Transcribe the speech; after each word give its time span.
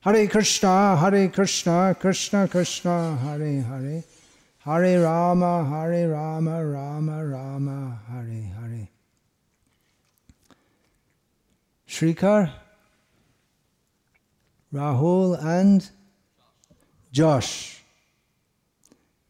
Hare 0.00 0.26
Krishna, 0.28 0.96
Hare 0.96 1.28
Krishna, 1.28 1.96
Krishna 1.98 2.46
Krishna, 2.48 3.16
Hare 3.16 3.62
Hare, 3.62 4.04
Hare 4.64 5.00
Rama, 5.02 5.64
Hare 5.64 6.08
Rama, 6.08 6.64
Rama 6.64 7.24
Rama, 7.24 8.00
Hare 8.08 8.42
Hare. 8.60 8.88
Shrikar, 11.88 12.52
Rahul, 14.72 15.42
and 15.42 15.88
Josh. 17.12 17.82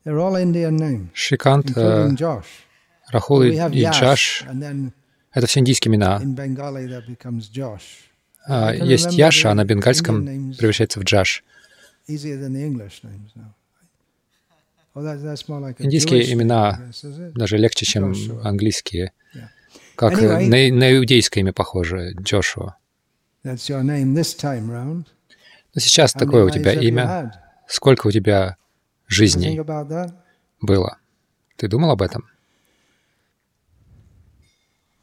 They're 0.04 0.18
all 0.20 0.36
Indian 0.36 0.76
names, 0.76 1.10
Шрикант, 1.14 1.66
э, 1.66 1.68
including 1.68 2.16
Josh. 2.16 2.64
Рахул 3.12 3.40
We 3.40 3.52
и 3.54 3.56
have 3.56 3.72
и 3.74 3.80
Yash, 3.80 4.00
Джаш 4.00 4.46
and 4.48 4.60
then — 4.62 5.32
это 5.34 5.46
все 5.46 5.60
индийские 5.60 5.90
имена. 5.92 6.18
in 6.22 6.34
Bengali 6.34 6.86
that 6.86 7.06
becomes 7.06 7.48
Josh. 7.48 8.09
А, 8.45 8.73
Есть 8.73 9.13
Яша, 9.13 9.51
а 9.51 9.53
на 9.53 9.65
бенгальском 9.65 10.53
превращается 10.53 10.99
в 10.99 11.03
Джаш. 11.03 11.43
Oh, 14.93 15.75
Индийские 15.79 16.33
имена 16.33 16.91
даже 17.33 17.57
легче, 17.57 17.85
чем 17.85 18.13
английские. 18.43 19.13
Как 19.95 20.21
э, 20.21 20.47
на, 20.47 20.69
на 20.75 20.97
иудейское 20.97 21.43
имя 21.43 21.53
похоже, 21.53 22.11
Джошуа. 22.19 22.75
Но 23.43 23.55
сейчас 23.55 26.11
такое 26.13 26.43
у 26.43 26.49
тебя 26.49 26.73
имя. 26.73 27.41
Сколько 27.67 28.07
у 28.07 28.11
тебя 28.11 28.57
жизней 29.07 29.61
было? 30.59 30.97
Ты 31.55 31.69
думал 31.69 31.91
об 31.91 32.01
этом? 32.01 32.27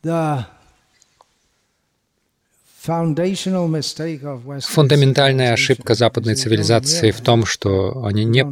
The 0.03 0.45
Фундаментальная 4.61 5.53
ошибка 5.53 5.95
западной 5.95 6.35
цивилизации 6.37 7.11
в 7.11 7.21
том, 7.21 7.45
что 7.45 8.05
они 8.05 8.25
не 8.25 8.45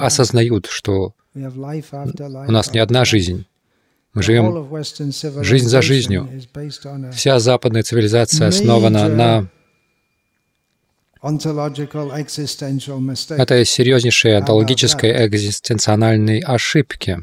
осознают, 0.00 0.66
что 0.66 1.14
у 1.34 2.52
нас 2.52 2.72
не 2.72 2.80
одна 2.80 3.04
жизнь. 3.04 3.46
Мы 4.14 4.22
живем... 4.22 4.68
жизнь 5.44 5.68
за 5.68 5.82
жизнью. 5.82 6.28
Вся 7.12 7.38
западная 7.38 7.82
цивилизация 7.82 8.48
основана 8.48 9.08
на... 9.08 9.48
этой 13.30 13.64
серьезнейшей 13.64 14.36
онтологической 14.36 15.26
экзистенциональной 15.26 16.40
ошибке. 16.40 17.20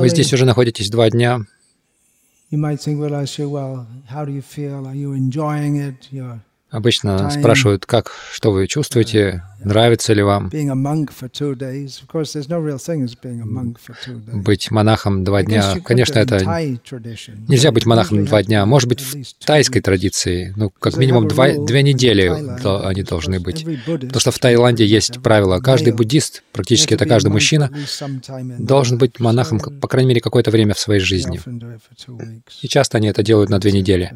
Вы 0.00 0.08
здесь 0.08 0.32
уже 0.32 0.44
находитесь 0.44 0.90
два 0.90 1.10
дня. 1.10 1.40
you 2.50 2.58
might 2.58 2.80
think 2.80 2.98
we'll 2.98 3.14
ask 3.14 3.38
you, 3.38 3.48
well, 3.48 3.86
how 4.08 4.24
do 4.24 4.32
you 4.32 4.42
feel? 4.42 4.86
Are 4.86 4.94
you 4.94 5.12
enjoying 5.12 5.76
it? 5.76 6.08
You're 6.10 6.40
Обычно 6.75 7.29
спрашивают, 7.29 7.85
как, 7.85 8.11
что 8.33 8.51
вы 8.51 8.67
чувствуете, 8.67 9.43
нравится 9.63 10.11
ли 10.11 10.21
вам 10.21 10.49
быть 14.43 14.71
монахом 14.71 15.23
два 15.23 15.41
дня. 15.43 15.75
Конечно, 15.85 16.19
это 16.19 16.43
нельзя 17.47 17.71
быть 17.71 17.85
монахом 17.85 18.25
два 18.25 18.43
дня. 18.43 18.65
Может 18.65 18.89
быть, 18.89 18.99
в 18.99 19.45
тайской 19.45 19.81
традиции, 19.81 20.53
ну, 20.57 20.69
как 20.69 20.97
минимум 20.97 21.29
два, 21.29 21.53
две 21.65 21.81
недели 21.81 22.27
они 22.85 23.03
должны 23.03 23.39
быть. 23.39 23.65
Потому 23.85 24.19
что 24.19 24.31
в 24.31 24.39
Таиланде 24.39 24.85
есть 24.85 25.21
правило. 25.21 25.61
Каждый 25.61 25.93
буддист, 25.93 26.43
практически 26.51 26.93
это 26.93 27.05
каждый 27.05 27.29
мужчина, 27.29 27.71
должен 28.59 28.97
быть 28.97 29.21
монахом, 29.21 29.59
по 29.59 29.87
крайней 29.87 30.09
мере, 30.09 30.19
какое-то 30.19 30.51
время 30.51 30.73
в 30.73 30.79
своей 30.79 30.99
жизни. 30.99 31.39
И 32.61 32.67
часто 32.67 32.97
они 32.97 33.07
это 33.07 33.23
делают 33.23 33.49
на 33.49 33.59
две 33.59 33.71
недели. 33.71 34.11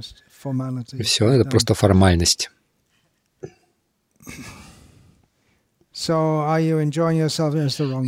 Все, 1.04 1.30
это 1.30 1.50
просто 1.50 1.74
формальность. 1.74 2.50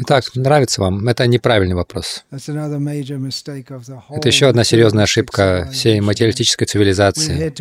Итак, 0.02 0.24
нравится 0.36 0.80
вам? 0.82 1.08
Это 1.10 1.28
неправильный 1.28 1.76
вопрос. 1.76 2.24
Это 2.32 4.28
еще 4.30 4.48
одна 4.48 4.64
серьезная 4.64 5.04
ошибка 5.04 5.68
всей 5.74 6.00
материалистической 6.00 6.68
цивилизации. 6.68 7.54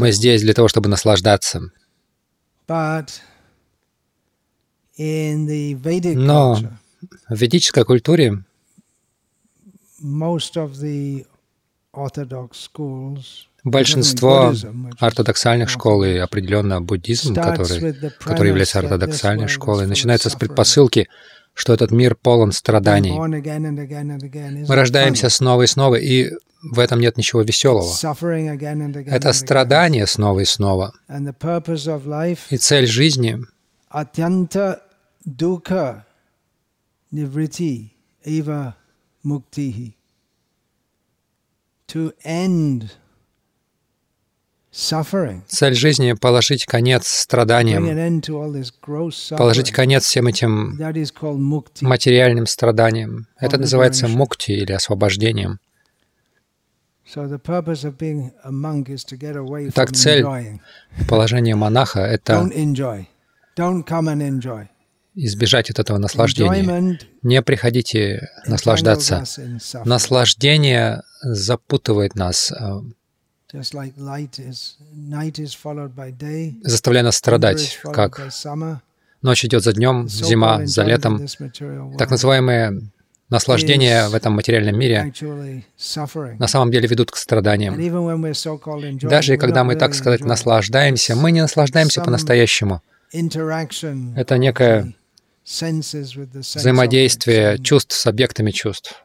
Мы 0.00 0.10
здесь 0.10 0.42
для 0.42 0.52
того, 0.52 0.66
чтобы 0.66 0.88
наслаждаться. 0.88 1.70
Но 6.16 6.58
в 7.28 7.36
ведической 7.36 7.84
культуре 7.84 8.42
большинство 13.66 14.54
ортодоксальных 14.98 15.68
школ 15.68 16.04
и 16.04 16.16
определенно 16.16 16.80
буддизм, 16.80 17.34
который, 17.34 17.94
который 18.20 18.48
является 18.48 18.78
ортодоксальной 18.78 19.48
школой, 19.48 19.86
начинается 19.86 20.30
с 20.30 20.36
предпосылки, 20.36 21.08
что 21.52 21.74
этот 21.74 21.90
мир 21.90 22.14
полон 22.14 22.52
страданий. 22.52 23.12
Мы 24.68 24.74
рождаемся 24.74 25.28
снова 25.28 25.62
и 25.62 25.66
снова, 25.66 25.96
и 25.96 26.30
в 26.62 26.78
этом 26.78 27.00
нет 27.00 27.16
ничего 27.16 27.42
веселого. 27.42 27.92
Это 29.06 29.32
страдание 29.32 30.06
снова 30.06 30.40
и 30.40 30.44
снова. 30.44 30.92
И 32.50 32.56
цель 32.56 32.86
жизни. 32.86 33.38
To 41.88 42.12
end. 42.24 42.90
Цель 45.48 45.74
жизни— 45.74 46.12
положить 46.20 46.66
конец 46.66 47.08
страданиям, 47.08 47.86
положить 49.36 49.70
конец 49.72 50.04
всем 50.04 50.26
этим 50.26 50.76
материальным 51.80 52.46
страданиям. 52.46 53.26
Это 53.40 53.56
называется 53.56 54.06
мукти 54.06 54.52
или 54.52 54.72
освобождением. 54.72 55.60
From 59.74 59.92
цель. 59.94 60.24
Положение 61.08 61.54
монаха— 61.54 62.00
это 62.00 62.46
избежать 65.14 65.70
от 65.70 65.78
этого 65.78 65.96
наслаждения. 65.96 66.98
Не 67.22 67.40
приходите 67.40 68.28
наслаждаться. 68.46 69.24
Наслаждение 69.86 71.02
запутывает 71.22 72.14
нас, 72.14 72.52
э, 73.52 73.62
заставляя 76.62 77.04
нас 77.04 77.16
страдать, 77.16 77.80
как 77.82 78.20
ночь 79.22 79.44
идет 79.44 79.62
за 79.62 79.72
днем, 79.72 80.08
зима 80.08 80.66
за 80.66 80.84
летом. 80.84 81.26
Так 81.98 82.10
называемые 82.10 82.80
наслаждения 83.28 84.08
в 84.08 84.14
этом 84.14 84.34
материальном 84.34 84.78
мире 84.78 85.12
на 86.38 86.46
самом 86.46 86.70
деле 86.70 86.88
ведут 86.88 87.10
к 87.10 87.16
страданиям. 87.16 87.74
Даже 89.08 89.36
когда 89.36 89.64
мы, 89.64 89.76
так 89.76 89.94
сказать, 89.94 90.20
наслаждаемся, 90.20 91.16
мы 91.16 91.32
не 91.32 91.40
наслаждаемся 91.40 92.02
по-настоящему. 92.02 92.82
Это 93.12 94.38
некое 94.38 94.94
Взаимодействие 95.46 97.58
чувств 97.58 97.94
с 97.94 98.06
объектами 98.06 98.50
чувств. 98.50 99.04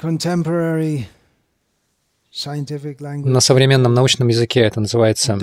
Contemporary 0.00 1.06
На 2.44 3.40
современном 3.40 3.94
научном 3.94 4.28
языке 4.28 4.60
это 4.60 4.80
называется 4.80 5.38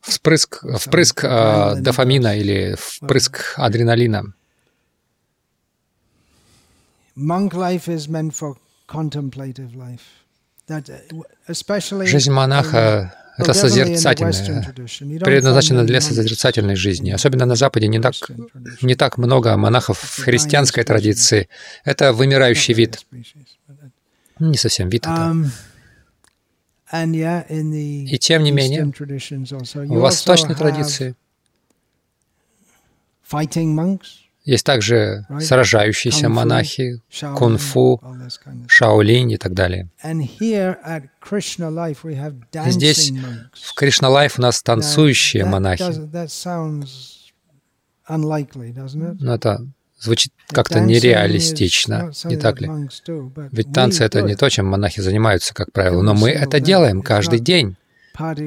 вспрыск, 0.00 0.62
впрыск 0.78 1.24
э, 1.24 1.74
дофамина 1.80 2.36
или 2.36 2.76
впрыск 2.78 3.54
адреналина. 3.56 4.32
Жизнь 12.04 12.30
монаха— 12.30 13.14
это 13.38 13.52
созерцательная, 13.54 14.74
предназначена 15.20 15.84
для 15.84 16.00
созерцательной 16.00 16.76
жизни. 16.76 17.10
Особенно 17.10 17.46
на 17.46 17.54
Западе 17.56 17.88
не 17.88 18.00
так, 18.00 18.14
не 18.82 18.94
так 18.94 19.18
много 19.18 19.56
монахов 19.56 19.98
в 19.98 20.22
христианской 20.22 20.84
традиции. 20.84 21.48
Это 21.84 22.12
вымирающий 22.12 22.74
вид. 22.74 23.04
Не 24.38 24.56
совсем. 24.56 24.88
Um, 24.88 25.50
in 26.92 27.70
the 27.70 28.04
И 28.04 28.18
тем 28.18 28.42
не 28.42 28.52
менее, 28.52 28.84
В 28.84 30.00
восточной 30.00 30.54
традиции 30.54 31.16
есть 34.44 34.64
также 34.64 35.26
сражающиеся 35.40 36.28
монахи, 36.28 37.00
кунг-фу, 37.36 38.00
шаолинь 38.68 39.32
и 39.32 39.36
так 39.36 39.54
далее. 39.54 39.88
Здесь, 42.66 43.12
в 43.52 43.74
Krishna 43.74 44.08
Life, 44.08 44.38
у 44.38 44.42
нас 44.42 44.62
танцующие 44.62 45.44
монахи. 45.44 45.82
Ну, 48.08 49.32
это 49.32 49.66
звучит 49.98 50.32
как-то 50.48 50.80
нереалистично, 50.80 52.12
не 52.24 52.36
так 52.36 52.60
ли? 52.60 52.70
Ведь 53.52 53.72
танцы— 53.72 54.04
это 54.04 54.22
не 54.22 54.36
то, 54.36 54.48
чем 54.48 54.66
монахи 54.66 55.00
занимаются, 55.00 55.54
как 55.54 55.72
правило, 55.72 56.02
но 56.02 56.14
мы 56.14 56.30
это 56.30 56.60
делаем 56.60 57.02
каждый 57.02 57.40
день. 57.40 57.76
Это 58.18 58.40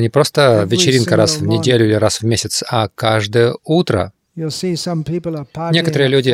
не 0.00 0.08
просто 0.08 0.66
вечеринка 0.68 1.16
раз 1.16 1.36
в 1.36 1.46
неделю 1.46 1.86
или 1.86 1.94
раз 1.94 2.20
в 2.20 2.24
месяц, 2.24 2.64
а 2.68 2.88
каждое 2.88 3.54
утро. 3.64 4.12
Некоторые 4.34 6.08
люди 6.08 6.30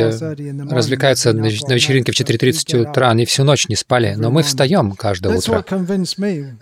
развлекаются 0.73 1.33
на 1.33 1.47
вечеринке 1.47 2.13
в 2.13 2.15
4.30 2.15 2.89
утра, 2.89 3.11
они 3.11 3.25
всю 3.25 3.43
ночь 3.45 3.69
не 3.69 3.75
спали, 3.75 4.15
но 4.17 4.31
мы 4.31 4.45
встаем 4.45 4.93
каждое 4.93 5.37
утро. 5.37 5.65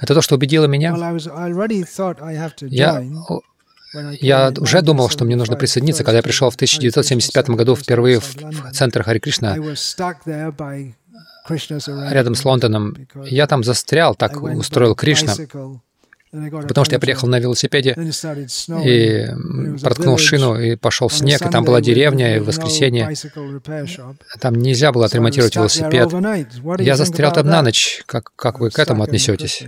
Это 0.00 0.14
то, 0.14 0.22
что 0.22 0.36
убедило 0.36 0.64
меня. 0.64 0.96
Я, 2.70 3.04
я 4.20 4.52
уже 4.58 4.82
думал, 4.82 5.08
что 5.08 5.24
мне 5.24 5.36
нужно 5.36 5.56
присоединиться, 5.56 6.04
когда 6.04 6.18
я 6.18 6.22
пришел 6.22 6.50
в 6.50 6.54
1975 6.54 7.50
году 7.50 7.76
впервые 7.76 8.20
в 8.20 8.34
центр 8.72 9.02
Хари 9.02 9.18
Кришна 9.18 9.56
рядом 12.10 12.34
с 12.34 12.44
Лондоном. 12.44 12.96
Я 13.24 13.46
там 13.46 13.64
застрял, 13.64 14.14
так 14.14 14.42
устроил 14.42 14.94
Кришна, 14.94 15.34
потому 16.30 16.84
что 16.84 16.94
я 16.94 16.98
приехал 16.98 17.28
на 17.28 17.38
велосипеде 17.38 17.96
и 18.84 19.26
проткнул 19.80 20.18
шину, 20.18 20.58
и 20.58 20.76
пошел 20.76 21.08
снег, 21.08 21.42
и 21.42 21.48
там 21.50 21.64
была 21.64 21.80
деревня, 21.80 22.36
и 22.36 22.40
в 22.40 22.46
воскресенье 22.46 23.12
там 24.40 24.54
нельзя 24.54 24.92
было 24.92 25.06
отремонтировать 25.06 25.56
велосипед. 25.56 26.10
Я 26.80 26.96
застрял 26.96 27.32
там 27.32 27.46
на 27.46 27.62
ночь. 27.62 28.02
Как, 28.06 28.32
как 28.36 28.60
вы 28.60 28.70
к 28.70 28.78
этому 28.78 29.02
отнесетесь? 29.02 29.64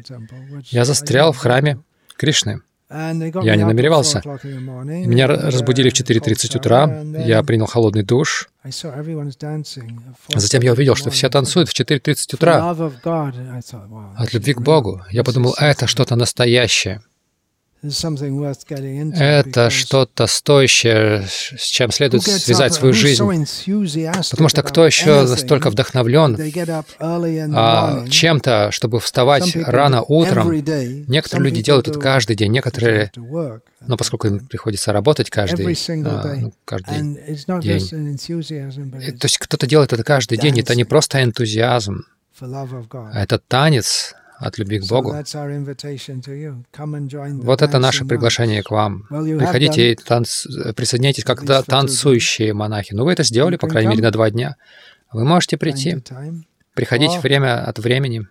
Я 0.67 0.85
застрял 0.85 1.33
в 1.33 1.39
храме 1.39 1.79
Кришны. 2.17 2.61
Я 2.91 3.57
не 3.57 3.65
намеревался. 3.65 4.23
Меня 4.25 5.27
разбудили 5.27 5.91
в 5.91 5.93
4.30 5.93 6.57
утра, 6.57 7.03
я 7.25 7.43
принял 7.43 7.67
холодный 7.67 8.03
душ. 8.03 8.49
Затем 10.35 10.63
я 10.63 10.73
увидел, 10.73 10.95
что 10.95 11.11
все 11.11 11.29
танцуют 11.29 11.69
в 11.69 11.79
4.30 11.79 12.35
утра 12.35 12.71
от 14.17 14.33
любви 14.33 14.55
к 14.55 14.61
Богу. 14.61 15.03
Я 15.11 15.23
подумал, 15.23 15.55
это 15.59 15.87
что-то 15.87 16.17
настоящее. 16.17 17.03
Это 17.83 19.71
что-то 19.71 20.27
стоящее, 20.27 21.25
с 21.29 21.63
чем 21.63 21.93
следует 21.93 22.25
связать 22.25 22.75
свою 22.75 22.93
жизнь. 22.93 23.23
Потому 24.31 24.49
что 24.49 24.63
кто 24.65 24.85
еще 24.85 25.23
настолько 25.27 25.71
вдохновлен 25.71 26.37
а, 27.55 28.05
чем-то, 28.09 28.71
чтобы 28.73 28.99
вставать 28.99 29.55
рано 29.55 30.03
утром? 30.03 30.53
Некоторые 31.07 31.51
люди 31.51 31.63
делают 31.63 31.87
это 31.89 32.01
каждый 32.01 32.35
день, 32.35 32.51
некоторые, 32.53 33.13
но 33.87 33.97
поскольку 33.97 34.27
им 34.27 34.47
приходится 34.47 34.93
работать 34.93 35.31
каждый, 35.31 35.65
а, 36.05 36.35
ну, 36.37 36.53
каждый 36.65 36.95
день. 36.95 37.17
То 39.19 39.25
есть 39.25 39.39
кто-то 39.39 39.67
делает 39.69 39.93
это 39.93 40.03
каждый 40.03 40.37
день, 40.39 40.59
это 40.59 40.75
не 40.75 40.85
просто 40.85 41.23
энтузиазм, 41.23 42.05
а 42.41 43.23
это 43.23 43.39
танец 43.39 44.15
от 44.39 44.59
любви 44.59 44.79
к 44.79 44.87
Богу. 44.87 45.15
Вот 47.43 47.63
это 47.63 47.79
наше 47.79 48.05
приглашение 48.05 48.63
к 48.63 48.71
вам. 48.71 49.05
Приходите 49.09 49.93
и 49.93 49.95
танц... 49.97 50.47
присоединяйтесь 50.77 51.25
как 51.25 51.45
танцующие 51.67 52.55
монахи. 52.55 52.95
Ну, 52.95 53.05
вы 53.05 53.13
это 53.13 53.25
сделали, 53.25 53.57
по 53.57 53.69
крайней 53.69 53.91
мере, 53.91 54.03
на 54.03 54.11
два 54.11 54.31
дня. 54.31 54.57
Вы 55.13 55.25
можете 55.25 55.57
прийти, 55.57 56.03
приходить 56.75 57.23
время 57.23 57.65
от 57.65 57.79
времени. 57.79 58.27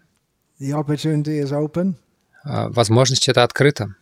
А, 2.44 2.69
возможность 2.69 3.27
это 3.27 3.44
открыта. 3.44 3.95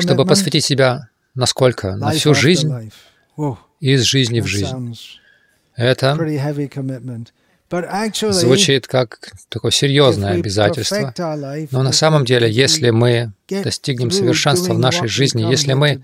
Чтобы 0.00 0.26
посвятить 0.26 0.64
себя 0.64 1.08
насколько? 1.34 1.96
На 1.96 2.10
всю 2.12 2.34
жизнь? 2.34 2.72
Из 3.80 4.02
жизни 4.02 4.40
в 4.40 4.46
жизнь. 4.46 4.96
Это 5.76 6.16
звучит 7.70 8.86
как 8.86 9.32
такое 9.48 9.70
серьезное 9.70 10.34
обязательство. 10.34 11.12
Но 11.70 11.82
на 11.82 11.92
самом 11.92 12.24
деле, 12.24 12.50
если 12.50 12.90
мы 12.90 13.32
достигнем 13.48 14.10
совершенства 14.10 14.74
в 14.74 14.78
нашей 14.78 15.08
жизни, 15.08 15.42
если 15.42 15.72
мы 15.72 16.00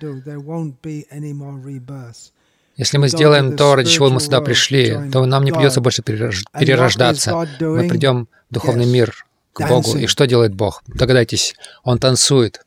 если 2.76 2.96
мы 2.96 3.08
сделаем 3.08 3.56
то, 3.56 3.74
ради 3.74 3.90
чего 3.90 4.08
мы 4.08 4.20
сюда 4.20 4.40
пришли, 4.40 4.96
то 5.12 5.26
нам 5.26 5.44
не 5.44 5.52
придется 5.52 5.80
больше 5.80 6.02
перерождаться. 6.02 7.46
Мы 7.60 7.88
придем 7.88 8.28
в 8.48 8.54
духовный 8.54 8.86
мир 8.86 9.26
к 9.52 9.68
Богу. 9.68 9.98
И 9.98 10.06
что 10.06 10.26
делает 10.26 10.54
Бог? 10.54 10.82
Догадайтесь, 10.86 11.54
Он 11.84 11.98
танцует. 11.98 12.64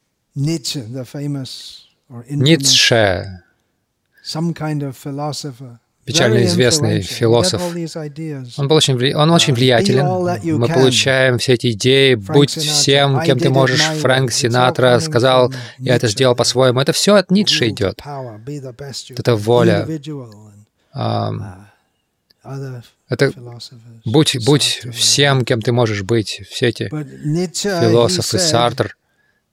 Ницше, 2.29 3.43
печально 6.05 6.43
известный 6.45 7.01
философ. 7.01 7.61
Он, 8.57 8.67
был 8.67 8.75
очень, 8.75 8.95
вли... 8.95 9.13
он 9.13 9.31
очень 9.31 9.53
влиятелен. 9.53 10.05
Мы 10.57 10.67
получаем 10.67 11.37
все 11.37 11.53
эти 11.53 11.71
идеи, 11.71 12.15
будь 12.15 12.51
всем, 12.51 13.21
кем 13.21 13.39
ты 13.39 13.49
можешь. 13.49 13.81
Фрэнк 13.81 14.31
Синатра 14.31 14.99
сказал, 14.99 15.53
я 15.79 15.95
это 15.95 16.07
сделал 16.07 16.35
по-своему. 16.35 16.79
Это 16.79 16.93
все 16.93 17.15
от 17.15 17.31
Ницше 17.31 17.69
идет. 17.69 18.01
Это 19.09 19.35
воля. 19.35 19.87
Это 23.09 23.31
будь, 24.05 24.45
будь 24.45 24.81
всем, 24.93 25.45
кем 25.45 25.61
ты 25.61 25.71
можешь 25.71 26.03
быть. 26.03 26.41
Все 26.49 26.67
эти 26.69 26.89
философы, 26.89 28.39
Сартр. 28.39 28.95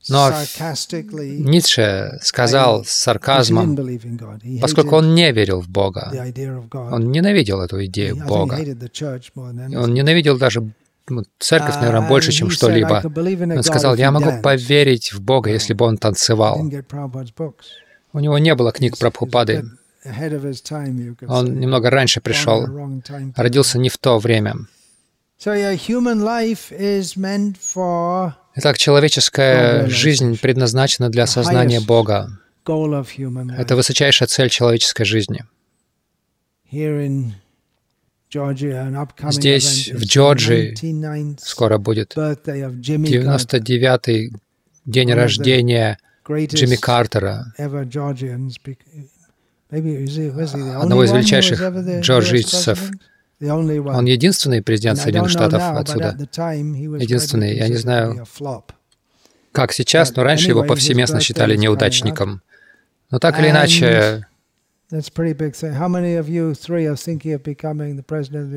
Но 0.08 0.32
Ницше 0.32 2.18
сказал 2.22 2.84
с 2.84 2.90
сарказмом, 2.90 3.76
поскольку 4.60 4.96
он 4.96 5.14
не 5.14 5.30
верил 5.32 5.60
в 5.60 5.68
Бога, 5.68 6.10
он 6.72 7.10
ненавидел 7.10 7.60
эту 7.60 7.84
идею 7.84 8.16
Бога. 8.16 8.54
Он 8.54 9.92
ненавидел 9.92 10.38
даже 10.38 10.72
ну, 11.08 11.24
церковь, 11.38 11.74
наверное, 11.76 12.08
больше, 12.08 12.32
чем 12.32 12.50
что-либо. 12.50 13.02
Он 13.04 13.62
сказал, 13.62 13.96
я 13.96 14.10
могу 14.10 14.40
поверить 14.42 15.12
в 15.12 15.20
Бога, 15.20 15.50
если 15.50 15.74
бы 15.74 15.84
он 15.84 15.98
танцевал. 15.98 16.60
У 18.12 18.20
него 18.20 18.38
не 18.38 18.54
было 18.54 18.72
книг 18.72 18.96
про 18.98 19.10
Прабхупады. 19.10 19.64
Он 21.28 21.58
немного 21.58 21.90
раньше 21.90 22.20
пришел, 22.20 22.66
родился 23.36 23.78
не 23.78 23.88
в 23.88 23.98
то 23.98 24.18
время. 24.18 24.54
Итак, 28.56 28.78
человеческая 28.78 29.86
жизнь 29.88 30.36
предназначена 30.38 31.08
для 31.08 31.22
осознания 31.24 31.80
Бога. 31.80 32.28
Это 32.66 33.76
высочайшая 33.76 34.28
цель 34.28 34.50
человеческой 34.50 35.04
жизни. 35.04 35.44
Здесь, 39.30 39.90
в 39.92 40.04
Джорджии, 40.04 41.36
скоро 41.40 41.78
будет 41.78 42.14
99-й 42.16 44.32
день 44.84 45.12
рождения 45.12 45.98
Джимми 46.28 46.76
Картера, 46.76 47.52
одного 49.68 51.04
из 51.04 51.12
величайших 51.12 51.60
джорджийцев. 52.00 52.90
Он 53.42 54.04
единственный 54.04 54.62
президент 54.62 54.98
Соединенных 54.98 55.30
Штатов 55.30 55.62
отсюда. 55.62 56.16
Единственный. 56.98 57.56
Я 57.56 57.68
не 57.68 57.76
знаю, 57.76 58.26
как 59.52 59.72
сейчас, 59.72 60.14
но 60.14 60.22
раньше 60.22 60.48
его 60.48 60.62
повсеместно 60.64 61.20
считали 61.20 61.56
неудачником. 61.56 62.42
Но 63.10 63.18
так 63.18 63.40
или 63.40 63.50
иначе, 63.50 64.26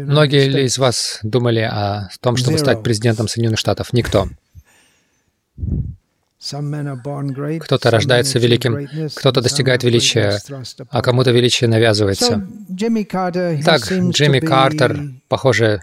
многие 0.05 0.47
ли 0.47 0.65
из 0.65 0.77
вас 0.77 1.19
думали 1.23 1.59
о 1.59 2.09
том, 2.21 2.35
чтобы 2.37 2.57
стать 2.57 2.83
президентом 2.83 3.27
Соединенных 3.27 3.59
Штатов? 3.59 3.93
Никто. 3.93 4.27
Кто-то 7.61 7.89
рождается 7.89 8.37
великим, 8.39 8.87
кто-то 9.15 9.41
достигает 9.41 9.83
величия, 9.83 10.39
а 10.89 11.01
кому-то 11.01 11.31
величие 11.31 11.69
навязывается. 11.69 12.45
Так, 13.63 13.81
Джимми 13.91 14.39
Картер, 14.39 14.99
похоже, 15.29 15.81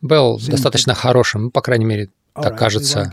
был 0.00 0.40
достаточно 0.40 0.94
хорошим, 0.94 1.50
по 1.50 1.60
крайней 1.60 1.84
мере, 1.84 2.10
так 2.34 2.58
кажется. 2.58 3.10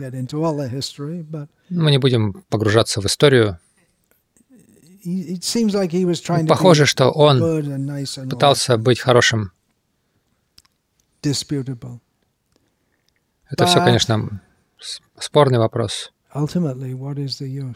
Мы 1.69 1.91
не 1.91 1.98
будем 1.98 2.43
погружаться 2.50 3.01
в 3.01 3.05
историю. 3.05 3.59
Похоже, 6.48 6.86
что 6.86 7.09
он 7.12 8.05
пытался 8.29 8.77
быть 8.77 9.00
хорошим. 9.00 9.51
Это 13.51 13.65
все, 13.65 13.79
конечно, 13.83 14.41
спорный 15.17 15.59
вопрос. 15.59 16.12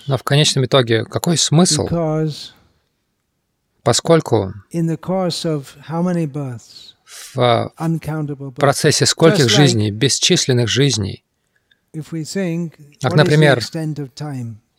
Но 0.08 0.18
в 0.18 0.24
конечном 0.24 0.66
итоге 0.66 1.06
какой 1.06 1.38
смысл? 1.38 1.88
Поскольку 3.84 4.54
в 7.06 7.72
процессе 8.56 9.06
скольких 9.06 9.50
жизней, 9.50 9.92
бесчисленных 9.92 10.68
жизней, 10.70 11.24
Так, 13.02 13.14
например, 13.16 13.60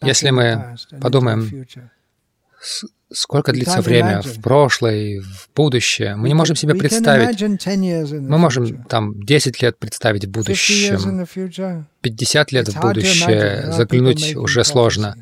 если 0.02 0.30
мы 0.30 0.76
подумаем, 1.00 1.66
сколько 3.14 3.52
длится 3.52 3.80
время 3.80 4.20
в 4.22 4.40
прошлое, 4.40 5.20
в 5.20 5.48
будущее, 5.54 6.16
мы 6.16 6.28
не 6.28 6.34
можем 6.34 6.56
себе 6.56 6.74
представить. 6.74 7.40
Мы 8.12 8.38
можем 8.38 8.84
там 8.84 9.22
10 9.22 9.62
лет 9.62 9.78
представить 9.78 10.24
в 10.26 10.30
будущем, 10.30 11.26
50 12.00 12.52
лет 12.52 12.68
в 12.68 12.80
будущее 12.80 13.72
заглянуть 13.72 14.36
уже 14.36 14.64
сложно. 14.64 15.16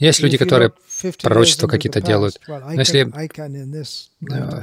Есть 0.00 0.20
люди, 0.20 0.38
которые 0.38 0.72
пророчества 1.22 1.68
какие-то 1.68 2.00
делают. 2.00 2.40
Но 2.48 2.72
если 2.72 3.06
э, 3.06 4.62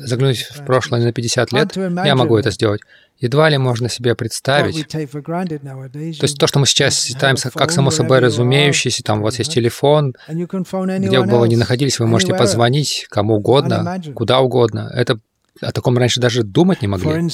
заглянуть 0.00 0.48
в 0.50 0.64
прошлое 0.64 1.04
на 1.04 1.12
50 1.12 1.52
лет, 1.52 1.76
я 1.76 2.14
могу 2.16 2.38
это 2.38 2.50
сделать. 2.50 2.80
Едва 3.18 3.50
ли 3.50 3.58
можно 3.58 3.90
себе 3.90 4.14
представить. 4.14 4.88
То 4.88 4.98
есть 4.98 6.38
то, 6.38 6.46
что 6.46 6.58
мы 6.58 6.66
сейчас 6.66 7.04
считаем 7.04 7.36
как 7.54 7.70
само 7.70 7.90
собой 7.90 8.20
разумеющееся, 8.20 9.02
там 9.02 9.20
у 9.20 9.24
вас 9.24 9.38
есть 9.38 9.52
телефон, 9.52 10.14
где 10.26 11.20
бы 11.20 11.38
вы 11.38 11.48
ни 11.48 11.56
находились, 11.56 11.98
вы 11.98 12.06
можете 12.06 12.34
позвонить 12.34 13.06
кому 13.10 13.36
угодно, 13.36 14.02
куда 14.14 14.40
угодно. 14.40 14.90
Это 14.94 15.20
о 15.60 15.72
таком 15.72 15.98
раньше 15.98 16.20
даже 16.20 16.42
думать 16.42 16.80
не 16.80 16.88
могли. 16.88 17.30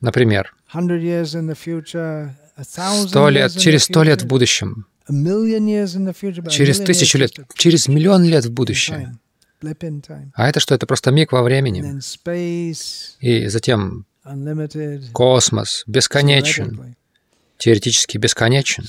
Например, 0.00 0.54
сто 2.64 3.28
лет, 3.28 3.56
через 3.58 3.84
сто 3.84 4.02
лет 4.02 4.22
в 4.22 4.26
будущем, 4.26 4.86
через 6.48 6.78
тысячу 6.80 7.18
лет, 7.18 7.32
через 7.54 7.88
миллион 7.88 8.24
лет 8.24 8.44
в 8.44 8.52
будущее. 8.52 9.16
А 10.34 10.48
это 10.48 10.60
что? 10.60 10.74
Это 10.74 10.86
просто 10.86 11.10
миг 11.10 11.32
во 11.32 11.42
времени. 11.42 12.00
И 13.20 13.46
затем 13.48 14.06
космос 15.12 15.84
бесконечен, 15.86 16.96
теоретически 17.58 18.18
бесконечен. 18.18 18.84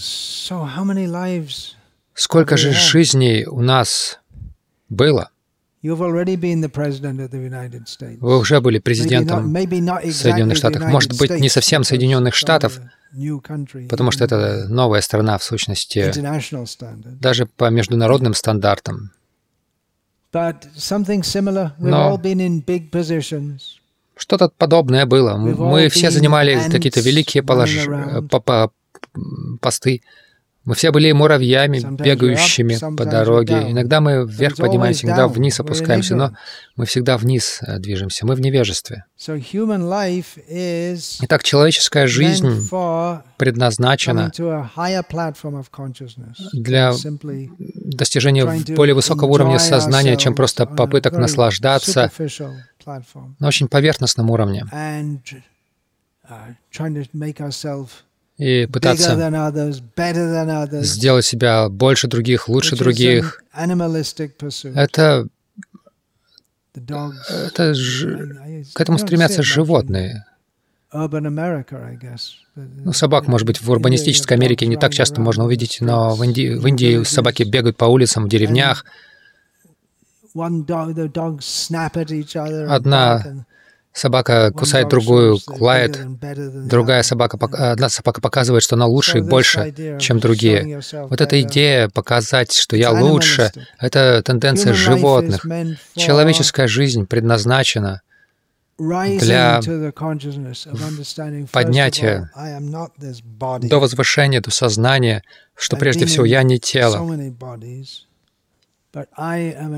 Сколько 2.15 2.57
же 2.57 2.71
жизней 2.71 3.45
у 3.45 3.61
нас 3.61 4.19
было? 4.89 5.29
Вы 8.19 8.39
уже 8.39 8.61
были 8.61 8.79
президентом 8.79 9.53
Соединенных 9.53 10.57
Штатов. 10.57 10.81
Может 10.83 11.17
быть, 11.19 11.31
не 11.39 11.49
совсем 11.49 11.83
Соединенных 11.83 12.33
Штатов, 12.35 12.79
потому 13.89 14.11
что 14.11 14.23
это 14.23 14.65
новая 14.69 15.01
страна, 15.01 15.37
в 15.37 15.43
сущности, 15.43 16.13
даже 17.19 17.45
по 17.45 17.69
международным 17.69 18.33
стандартам. 18.33 19.11
Но 21.77 22.19
что-то 24.15 24.49
подобное 24.49 25.05
было. 25.05 25.35
Мы 25.37 25.89
все 25.89 26.09
занимали 26.11 26.59
какие-то 26.71 27.01
великие 27.01 27.43
полож... 27.43 27.87
посты. 29.59 30.01
Мы 30.65 30.75
все 30.75 30.91
были 30.91 31.11
муравьями, 31.11 31.79
бегающими 31.79 32.77
по 32.95 33.05
дороге. 33.05 33.71
Иногда 33.71 33.99
мы 33.99 34.25
вверх 34.25 34.55
поднимаемся, 34.55 35.07
иногда 35.07 35.27
вниз 35.27 35.59
опускаемся, 35.59 36.15
но 36.15 36.33
мы 36.77 36.85
всегда 36.85 37.17
вниз 37.17 37.59
э, 37.61 37.79
движемся. 37.79 38.25
Мы 38.25 38.35
в 38.35 38.41
невежестве. 38.41 39.03
Итак, 41.21 41.43
человеческая 41.43 42.07
жизнь 42.07 42.69
предназначена 43.37 44.31
для 46.53 46.93
достижения 47.57 48.45
более 48.75 48.95
высокого 48.95 49.29
уровня 49.29 49.59
сознания, 49.59 50.15
чем 50.15 50.33
просто 50.33 50.65
попыток 50.65 51.13
наслаждаться 51.13 52.09
на 52.85 53.47
очень 53.47 53.67
поверхностном 53.67 54.29
уровне 54.29 54.65
и 58.43 58.65
пытаться 58.65 59.15
сделать 60.81 61.25
себя 61.25 61.69
больше 61.69 62.09
других, 62.09 62.49
лучше 62.49 62.75
других. 62.75 63.41
Это, 64.75 65.27
это 66.75 67.73
ж, 67.73 68.07
к 68.73 68.81
этому 68.81 68.97
стремятся 68.97 69.43
животные. 69.43 70.25
Ну, 72.55 72.91
собак, 72.91 73.27
может 73.27 73.47
быть, 73.47 73.61
в 73.61 73.71
урбанистической 73.71 74.35
Америке 74.35 74.67
не 74.67 74.75
так 74.75 74.91
часто 74.91 75.21
можно 75.21 75.45
увидеть, 75.45 75.77
но 75.79 76.13
в 76.13 76.21
Индии, 76.23 76.55
в 76.55 76.67
Индии 76.67 77.01
собаки 77.03 77.43
бегают 77.43 77.77
по 77.77 77.85
улицам, 77.85 78.25
в 78.25 78.29
деревнях. 78.29 78.83
Одна 82.67 83.45
собака 83.93 84.51
кусает 84.51 84.89
другую, 84.89 85.37
лает, 85.59 85.99
другая 86.67 87.03
собака, 87.03 87.37
одна 87.71 87.89
собака 87.89 88.21
показывает, 88.21 88.63
что 88.63 88.75
она 88.75 88.87
лучше 88.87 89.19
и 89.19 89.21
больше, 89.21 89.73
чем 89.99 90.19
другие. 90.19 90.81
Вот 91.09 91.21
эта 91.21 91.41
идея 91.41 91.89
показать, 91.89 92.53
что 92.53 92.75
я 92.75 92.91
лучше, 92.91 93.51
это 93.79 94.21
тенденция 94.23 94.73
животных. 94.73 95.45
Человеческая 95.95 96.67
жизнь 96.67 97.05
предназначена 97.05 98.01
для 98.77 99.61
поднятия 101.51 102.31
до 103.61 103.79
возвышения, 103.79 104.41
до 104.41 104.51
сознания, 104.51 105.23
что 105.55 105.77
прежде 105.77 106.05
всего 106.05 106.25
я 106.25 106.41
не 106.43 106.59
тело, 106.59 106.97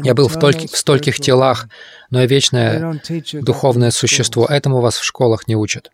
я 0.04 0.14
был 0.14 0.28
в, 0.28 0.34
толь- 0.42 0.52
в 0.74 0.78
стольких 0.78 1.16
телах, 1.26 1.68
но 2.10 2.20
я 2.20 2.26
вечное 2.28 2.80
духовное 3.46 3.92
существо. 3.92 4.46
Этому 4.46 4.82
вас 4.82 4.98
в 4.98 5.04
школах 5.04 5.48
не 5.48 5.56
учат. 5.56 5.90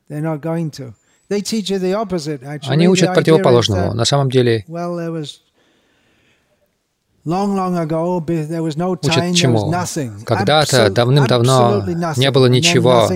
Они 2.71 2.87
учат 2.91 3.09
противоположному. 3.15 3.81
На 3.93 4.05
самом 4.05 4.29
деле, 4.31 4.65
учат 9.07 9.23
чему? 9.35 9.69
Когда-то, 10.25 10.77
давным-давно, 10.95 11.81
не 12.17 12.31
было 12.31 12.47
ничего, 12.47 13.07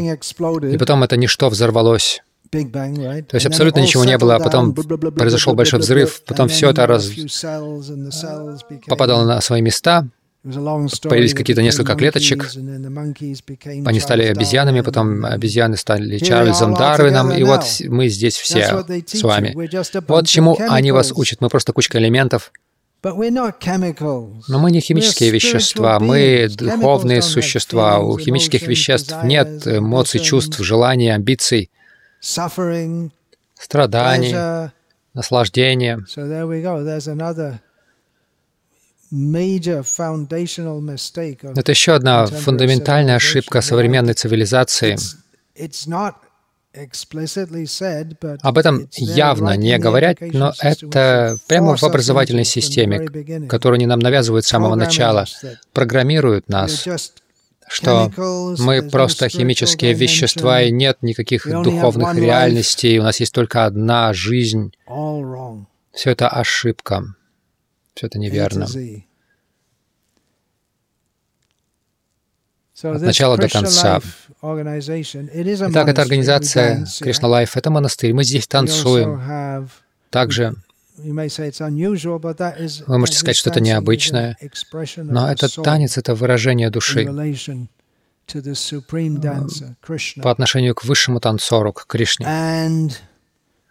и 0.74 0.78
потом 0.78 1.02
это 1.04 1.18
ничто 1.18 1.50
взорвалось. 1.50 2.22
То 2.52 3.26
есть 3.34 3.46
абсолютно 3.46 3.80
ничего 3.80 4.06
не 4.06 4.18
было, 4.18 4.36
а 4.36 4.40
потом 4.40 4.74
произошел 4.74 5.54
большой 5.54 5.80
взрыв, 5.80 6.22
потом 6.26 6.48
все 6.48 6.70
это 6.70 6.86
раз... 6.88 7.10
попадало 8.88 9.26
на 9.26 9.42
свои 9.42 9.62
места, 9.62 10.08
появились 10.44 11.34
какие-то 11.34 11.64
несколько 11.64 11.96
клеточек, 11.96 12.52
они 13.86 14.00
стали 14.00 14.24
обезьянами, 14.24 14.82
потом 14.82 15.26
обезьяны 15.26 15.76
стали 15.78 16.18
Чарльзом 16.20 16.76
Дарвином, 16.76 17.32
и 17.32 17.44
вот 17.44 17.64
мы 17.88 18.10
здесь 18.10 18.38
все 18.38 18.86
с 19.08 19.24
вами. 19.24 19.56
Вот 20.08 20.28
чему 20.28 20.58
они 20.60 20.92
вас 20.92 21.12
учат, 21.12 21.42
мы 21.42 21.50
просто 21.50 21.74
кучка 21.74 21.98
элементов, 21.98 22.52
но 23.04 24.60
мы 24.60 24.72
не 24.72 24.82
химические 24.82 25.30
вещества, 25.30 26.00
мы 26.00 26.48
духовные 26.50 27.22
существа. 27.22 28.00
У 28.00 28.18
химических 28.18 28.68
веществ 28.68 29.16
нет 29.24 29.68
эмоций, 29.68 30.20
чувств, 30.20 30.60
желаний, 30.60 31.10
амбиций 31.10 31.70
страданий, 33.54 34.72
наслаждения. 35.14 36.04
Это 41.56 41.72
еще 41.72 41.94
одна 41.94 42.26
фундаментальная 42.26 43.16
ошибка 43.16 43.62
современной 43.62 44.14
цивилизации. 44.14 44.98
Об 48.42 48.58
этом 48.58 48.90
явно 48.98 49.56
не 49.56 49.78
говорят, 49.78 50.18
но 50.20 50.54
это 50.60 51.38
прямо 51.48 51.78
в 51.78 51.84
образовательной 51.84 52.44
системе, 52.44 53.08
которую 53.48 53.78
они 53.78 53.86
нам 53.86 54.00
навязывают 54.00 54.46
с 54.46 54.50
самого 54.50 54.76
начала, 54.76 55.26
программируют 55.74 56.50
нас 56.50 56.88
что 57.68 58.12
мы 58.60 58.82
просто 58.90 59.30
химические 59.30 59.94
вещества, 59.94 60.62
и 60.62 60.72
нет 60.72 60.98
никаких 61.02 61.46
духовных 61.46 62.16
реальностей, 62.16 63.00
у 63.00 63.04
нас 63.04 63.20
есть 63.20 63.34
только 63.34 63.66
одна 63.66 64.14
жизнь. 64.14 64.74
Все 65.92 66.12
это 66.12 66.28
ошибка, 66.30 67.16
все 67.94 68.08
это 68.08 68.20
неверно. 68.20 68.68
От 72.84 73.02
начала 73.02 73.38
до 73.38 73.48
конца. 73.48 74.02
Итак, 74.42 75.88
эта 75.88 76.02
организация 76.02 76.84
Krishna 77.02 77.30
Life, 77.30 77.52
это 77.56 77.72
монастырь. 77.72 78.14
Мы 78.14 78.26
здесь 78.26 78.48
танцуем. 78.48 79.70
Также 80.10 80.56
вы 80.98 81.14
можете 83.00 83.18
сказать, 83.18 83.36
что 83.36 83.50
это 83.50 83.62
необычное, 83.62 84.38
но 84.98 85.32
этот 85.32 85.56
танец— 85.56 85.98
это 86.00 86.16
выражение 86.16 86.70
души 86.70 87.06
по 90.22 90.32
отношению 90.32 90.76
к 90.76 90.84
высшему 90.84 91.20
танцору, 91.20 91.74
к 91.74 91.86
Кришне. 91.86 92.26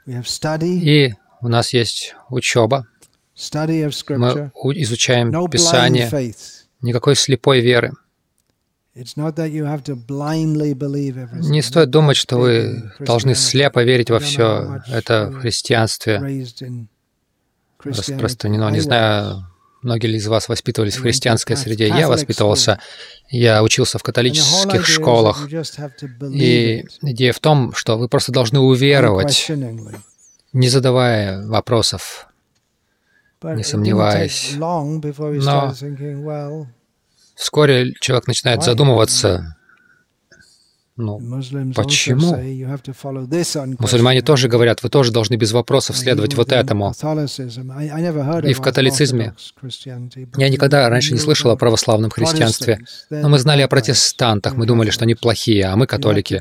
И 0.07 1.15
у 1.41 1.49
нас 1.49 1.73
есть 1.73 2.15
учеба. 2.29 2.87
Мы 3.35 4.53
изучаем 4.77 5.49
Писание. 5.49 6.35
Никакой 6.81 7.17
слепой 7.17 7.61
веры. 7.61 7.93
Не 8.95 9.03
стоит 11.63 11.91
думать, 11.91 12.17
что 12.17 12.39
вы 12.39 12.93
должны 13.01 13.35
слепо 13.35 13.83
верить 13.83 14.11
во 14.11 14.21
все. 14.21 14.81
Это 14.87 15.31
в 15.31 15.41
христианстве 15.41 16.47
распространено. 17.85 18.71
Не 18.71 18.81
знаю, 18.81 19.47
многие 19.83 20.09
ли 20.09 20.17
из 20.17 20.27
вас 20.27 20.49
воспитывались 20.49 20.97
в 20.97 21.03
христианской 21.03 21.57
среде. 21.57 21.89
Я 21.89 22.09
воспитывался, 22.09 22.81
я 23.29 23.63
учился 23.63 23.99
в 23.99 24.03
католических 24.03 24.87
школах. 24.87 25.49
И 26.33 26.85
идея 27.03 27.33
в 27.33 27.39
том, 27.39 27.73
что 27.75 27.97
вы 27.97 28.09
просто 28.09 28.33
должны 28.33 28.59
уверовать, 28.59 29.51
не 30.53 30.69
задавая 30.69 31.47
вопросов, 31.47 32.29
не 33.43 33.63
сомневаясь. 33.63 34.53
Но 34.57 35.75
Вскоре 37.35 37.93
человек 38.01 38.29
начинает 38.29 38.63
задумываться, 38.63 39.57
ну, 40.97 41.21
почему? 41.75 42.37
Мусульмане 43.81 44.23
тоже 44.23 44.49
говорят, 44.49 44.83
вы 44.85 44.89
тоже 44.89 45.11
должны 45.11 45.35
без 45.35 45.51
вопросов 45.51 45.97
следовать 45.97 46.35
вот 46.35 46.53
этому. 46.53 46.93
И 46.93 48.55
в 48.55 48.61
католицизме 48.61 49.35
я 50.37 50.49
никогда 50.49 50.89
раньше 50.89 51.13
не 51.13 51.19
слышал 51.19 51.51
о 51.51 51.57
православном 51.57 52.11
христианстве, 52.11 52.79
но 53.11 53.29
мы 53.29 53.41
знали 53.41 53.63
о 53.63 53.69
протестантах, 53.69 54.55
мы 54.55 54.67
думали, 54.67 54.91
что 54.91 55.05
они 55.05 55.17
плохие, 55.17 55.65
а 55.65 55.75
мы 55.75 55.89
католики. 55.89 56.41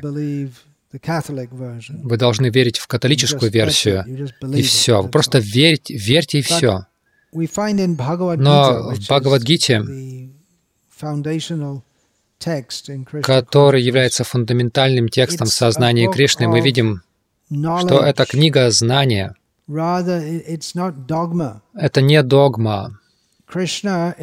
Вы 2.04 2.18
должны 2.18 2.50
верить 2.50 2.78
в 2.78 2.86
католическую 2.86 3.50
версию, 3.52 4.06
и 4.54 4.62
все. 4.62 5.02
Вы 5.02 5.10
просто 5.10 5.40
верьте, 5.40 5.98
верьте 5.98 6.38
и 6.40 6.42
все. 6.44 6.86
Но 7.32 8.92
в 8.94 9.00
Бхагавадгите 9.00 9.84
который 13.22 13.82
является 13.82 14.24
фундаментальным 14.24 15.10
текстом 15.10 15.48
сознания 15.48 16.10
Кришны, 16.12 16.48
мы 16.48 16.62
видим, 16.62 17.02
что 17.50 18.00
это 18.00 18.26
книга 18.26 18.70
знания. 18.72 19.36
Это 21.76 22.02
не 22.02 22.22
догма. 22.24 23.00
Кришна 23.48 24.16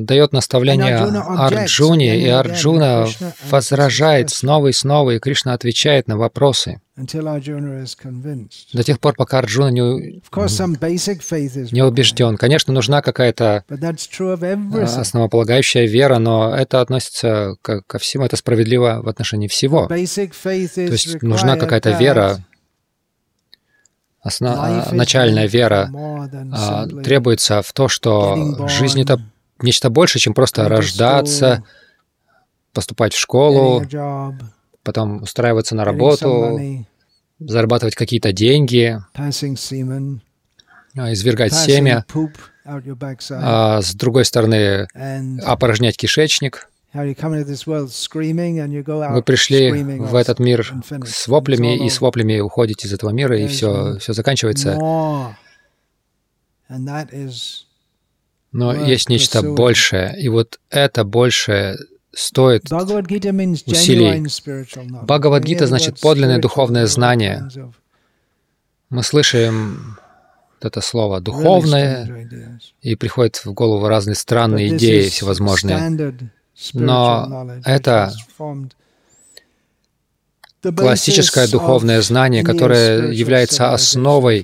дает 0.00 0.32
наставление 0.32 0.96
Арджуне, 0.96 2.18
и 2.20 2.28
Арджуна 2.28 3.06
возражает 3.50 4.30
снова 4.30 4.68
и 4.68 4.72
снова, 4.72 5.12
и 5.12 5.18
Кришна 5.18 5.52
отвечает 5.52 6.08
на 6.08 6.16
вопросы. 6.16 6.80
До 6.96 8.82
тех 8.82 9.00
пор, 9.00 9.14
пока 9.14 9.38
Арджуна 9.38 9.68
не, 9.68 9.80
не 11.72 11.82
убежден. 11.82 12.36
Конечно, 12.38 12.72
нужна 12.72 13.02
какая-то 13.02 13.64
а, 13.68 15.00
основополагающая 15.00 15.86
вера, 15.86 16.18
но 16.18 16.56
это 16.56 16.80
относится 16.80 17.56
ко, 17.60 17.82
ко 17.82 17.98
всему, 17.98 18.24
это 18.24 18.36
справедливо 18.36 19.00
в 19.02 19.08
отношении 19.08 19.46
всего. 19.46 19.86
То 19.86 19.94
есть 19.94 21.22
нужна 21.22 21.56
какая-то 21.56 21.90
вера, 21.90 22.38
Основ... 24.26 24.90
начальная 24.90 25.46
вера 25.46 25.88
а, 26.52 26.86
требуется 26.86 27.62
в 27.62 27.72
то, 27.72 27.86
что 27.86 28.66
жизнь— 28.66 29.00
это 29.02 29.20
нечто 29.62 29.88
больше, 29.88 30.18
чем 30.18 30.34
просто 30.34 30.68
рождаться, 30.68 31.62
поступать 32.72 33.14
в 33.14 33.18
школу, 33.18 33.84
потом 34.82 35.22
устраиваться 35.22 35.76
на 35.76 35.84
работу, 35.84 36.58
зарабатывать 37.38 37.94
какие-то 37.94 38.32
деньги, 38.32 39.00
а, 39.14 41.12
извергать 41.12 41.54
семя, 41.54 42.04
а 43.30 43.80
с 43.82 43.94
другой 43.94 44.24
стороны 44.24 44.88
опорожнять 45.44 45.96
кишечник. 45.96 46.68
Вы 49.12 49.22
пришли 49.22 49.70
в 49.98 50.14
этот 50.14 50.38
мир 50.38 50.72
с 51.04 51.28
воплями, 51.28 51.84
и 51.84 51.90
с 51.90 52.00
воплями 52.00 52.40
уходите 52.40 52.88
из 52.88 52.92
этого 52.92 53.10
мира, 53.10 53.38
и 53.38 53.46
все, 53.48 53.98
все 53.98 54.12
заканчивается. 54.12 54.76
Но 58.52 58.74
есть 58.74 59.08
нечто 59.08 59.42
большее, 59.42 60.18
и 60.18 60.28
вот 60.28 60.58
это 60.70 61.04
большее 61.04 61.76
стоит 62.12 62.62
усилий. 63.66 64.26
Бхагавадгита 65.02 65.66
значит 65.66 66.00
подлинное 66.00 66.38
духовное 66.38 66.86
знание. 66.86 67.48
Мы 68.88 69.02
слышим 69.02 69.98
это 70.60 70.80
слово 70.80 71.20
«духовное», 71.20 72.28
и 72.80 72.96
приходят 72.96 73.36
в 73.36 73.52
голову 73.52 73.86
разные 73.88 74.14
странные 74.14 74.76
идеи 74.76 75.08
всевозможные. 75.08 76.14
Но 76.72 77.48
это 77.64 78.12
классическое 80.62 81.48
духовное 81.48 82.02
знание, 82.02 82.42
которое 82.42 83.12
является 83.12 83.72
основой 83.72 84.40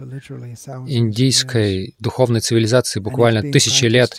индийской 0.87 1.95
духовной 1.99 2.41
цивилизации 2.41 3.01
буквально 3.01 3.43
тысячи 3.51 3.87
лет, 3.87 4.19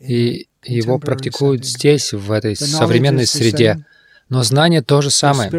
и 0.00 0.48
его 0.64 0.98
практикуют 0.98 1.64
здесь, 1.64 2.12
в 2.12 2.32
этой 2.32 2.56
современной 2.56 3.26
среде. 3.26 3.84
Но 4.30 4.42
знание 4.42 4.82
то 4.82 5.02
же 5.02 5.10
самое. 5.10 5.50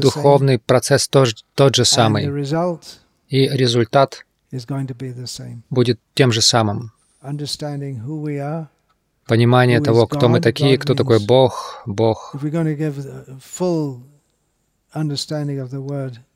Духовный 0.00 0.58
процесс 0.58 1.08
тоже 1.08 1.36
тот 1.54 1.76
же 1.76 1.84
самый. 1.84 2.24
И 3.28 3.48
результат 3.48 4.26
будет 5.70 6.00
тем 6.14 6.32
же 6.32 6.42
самым. 6.42 6.92
Понимание 9.26 9.80
того, 9.80 10.06
кто 10.06 10.28
мы 10.28 10.40
такие, 10.40 10.78
кто 10.78 10.94
такой 10.94 11.24
Бог, 11.24 11.82
Бог. 11.86 12.34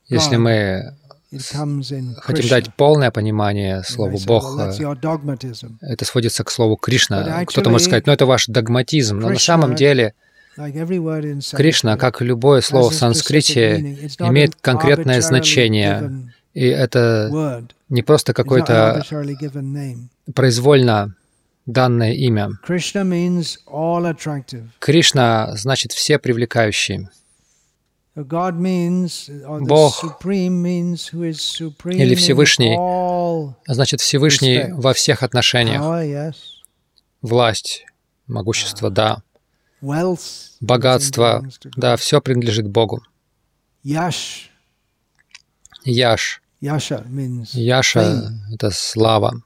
Если 0.08 0.36
мы 0.36 0.94
хотим 2.18 2.48
дать 2.48 2.74
полное 2.74 3.10
понимание 3.10 3.82
слову 3.82 4.18
«Бог», 4.24 4.58
это 5.80 6.04
сводится 6.04 6.44
к 6.44 6.50
слову 6.50 6.76
«Кришна». 6.76 7.44
Кто-то 7.46 7.70
может 7.70 7.88
сказать, 7.88 8.06
ну 8.06 8.12
это 8.12 8.26
ваш 8.26 8.46
догматизм, 8.46 9.18
но 9.18 9.30
на 9.30 9.38
самом 9.38 9.74
деле 9.74 10.14
Кришна, 11.52 11.96
как 11.96 12.22
любое 12.22 12.60
слово 12.60 12.90
в 12.90 12.94
санскрите, 12.94 13.78
имеет 14.20 14.54
конкретное 14.54 15.20
значение. 15.20 16.30
И 16.54 16.64
это 16.64 17.66
не 17.88 18.02
просто 18.02 18.32
какое-то 18.32 19.04
произвольно 20.34 21.14
данное 21.66 22.12
имя. 22.12 22.50
Кришна 24.78 25.56
значит 25.56 25.92
«все 25.92 26.18
привлекающие». 26.18 27.10
Бог 28.14 28.24
или 31.84 32.14
Всевышний, 32.14 32.74
значит 33.66 34.00
Всевышний 34.00 34.72
во 34.72 34.94
всех 34.94 35.22
отношениях. 35.22 35.82
Власть, 37.20 37.84
могущество, 38.26 38.88
да. 38.88 39.22
Богатство, 40.60 41.46
да, 41.76 41.96
все 41.98 42.22
принадлежит 42.22 42.68
Богу. 42.68 43.02
Яш. 45.84 46.40
Яша— 47.52 48.32
это 48.54 48.70
слава. 48.70 49.42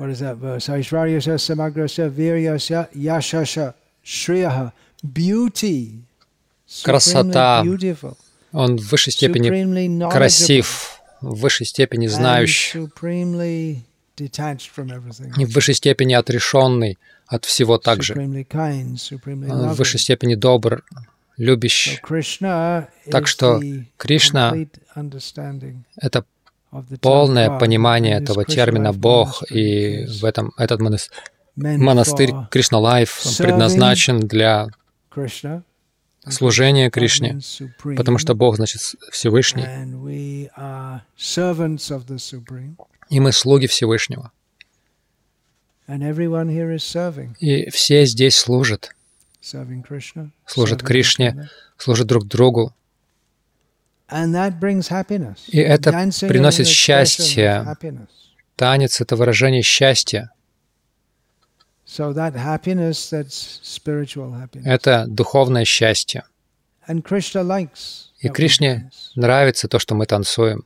What 0.00 0.08
is 0.08 0.20
that 0.20 0.36
verse? 0.36 0.66
Aishvaryasya 0.68 1.36
samagrasya 1.36 2.08
viryasya 2.08 2.88
yashasha 2.96 3.74
shriyaha 4.02 4.72
красота. 6.82 7.64
Он 8.52 8.76
в 8.76 8.90
высшей 8.90 9.12
степени 9.12 10.10
красив, 10.10 11.00
в 11.20 11.40
высшей 11.40 11.66
степени 11.66 12.06
знающий, 12.06 12.78
и 15.36 15.44
в 15.44 15.52
высшей 15.54 15.74
степени 15.74 16.14
отрешенный 16.14 16.98
от 17.26 17.44
всего 17.44 17.76
также. 17.78 18.14
В 18.14 19.74
высшей 19.74 20.00
степени 20.00 20.34
добр, 20.34 20.82
любящий. 21.36 22.00
Так 23.10 23.26
что 23.26 23.60
Кришна— 23.96 24.54
это 25.96 26.24
полное 27.00 27.58
понимание 27.58 28.16
этого 28.20 28.44
термина 28.44 28.92
«Бог», 28.92 29.42
и 29.50 30.04
в 30.06 30.24
этом 30.24 30.52
этот 30.56 30.80
монастырь 31.56 32.32
Krishna 32.50 32.78
Life 32.78 33.20
предназначен 33.38 34.20
для 34.20 34.68
служение 36.28 36.90
Кришне, 36.90 37.40
потому 37.96 38.18
что 38.18 38.34
Бог 38.34 38.56
значит 38.56 38.80
Всевышний, 39.10 39.66
и 43.08 43.20
мы 43.20 43.32
слуги 43.32 43.66
Всевышнего. 43.66 44.30
И 47.40 47.70
все 47.70 48.04
здесь 48.04 48.36
служат, 48.36 48.94
служат 50.46 50.82
Кришне, 50.82 51.48
служат 51.76 52.06
друг 52.06 52.26
другу, 52.28 52.72
и 55.48 55.58
это 55.58 55.90
приносит 56.28 56.66
счастье. 56.66 57.76
Танец— 58.56 59.00
это 59.02 59.16
выражение 59.16 59.62
счастья. 59.62 60.32
Это 64.64 65.06
духовное 65.08 65.64
счастье. 65.64 66.24
И 68.20 68.28
Кришне 68.28 68.90
нравится 69.14 69.68
то, 69.68 69.78
что 69.78 69.94
мы 69.94 70.06
танцуем. 70.06 70.64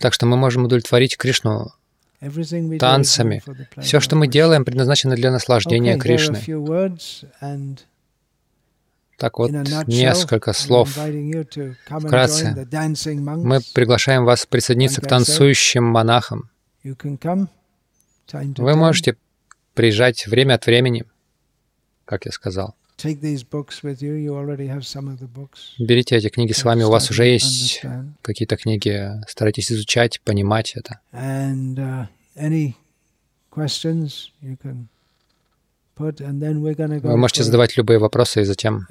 Так 0.00 0.12
что 0.14 0.26
мы 0.26 0.36
можем 0.36 0.64
удовлетворить 0.64 1.16
Кришну 1.16 1.72
танцами. 2.78 3.42
Все, 3.80 4.00
что 4.00 4.16
мы 4.16 4.26
делаем, 4.26 4.64
предназначено 4.64 5.14
для 5.14 5.30
наслаждения 5.30 5.98
Кришны. 5.98 6.38
Так 9.20 9.38
вот, 9.38 9.50
несколько 9.86 10.54
слов. 10.54 10.88
Вкратце, 11.88 12.66
мы 13.36 13.60
приглашаем 13.74 14.24
вас 14.24 14.46
присоединиться 14.46 15.02
к 15.02 15.06
танцующим 15.06 15.84
монахам. 15.84 16.48
Вы 18.32 18.76
можете 18.76 19.16
приезжать 19.74 20.26
время 20.26 20.54
от 20.54 20.64
времени, 20.64 21.04
как 22.06 22.24
я 22.24 22.32
сказал. 22.32 22.74
Берите 25.78 26.16
эти 26.16 26.30
книги 26.30 26.52
с 26.52 26.64
вами, 26.64 26.82
у 26.84 26.90
вас 26.90 27.10
уже 27.10 27.26
есть 27.26 27.82
какие-то 28.22 28.56
книги, 28.56 29.20
старайтесь 29.28 29.70
изучать, 29.70 30.22
понимать 30.22 30.72
это. 30.76 31.00
Вы 36.00 37.16
можете 37.16 37.42
задавать 37.44 37.76
любые 37.76 37.98
вопросы, 37.98 38.42
и 38.42 38.44
затем 38.44 38.86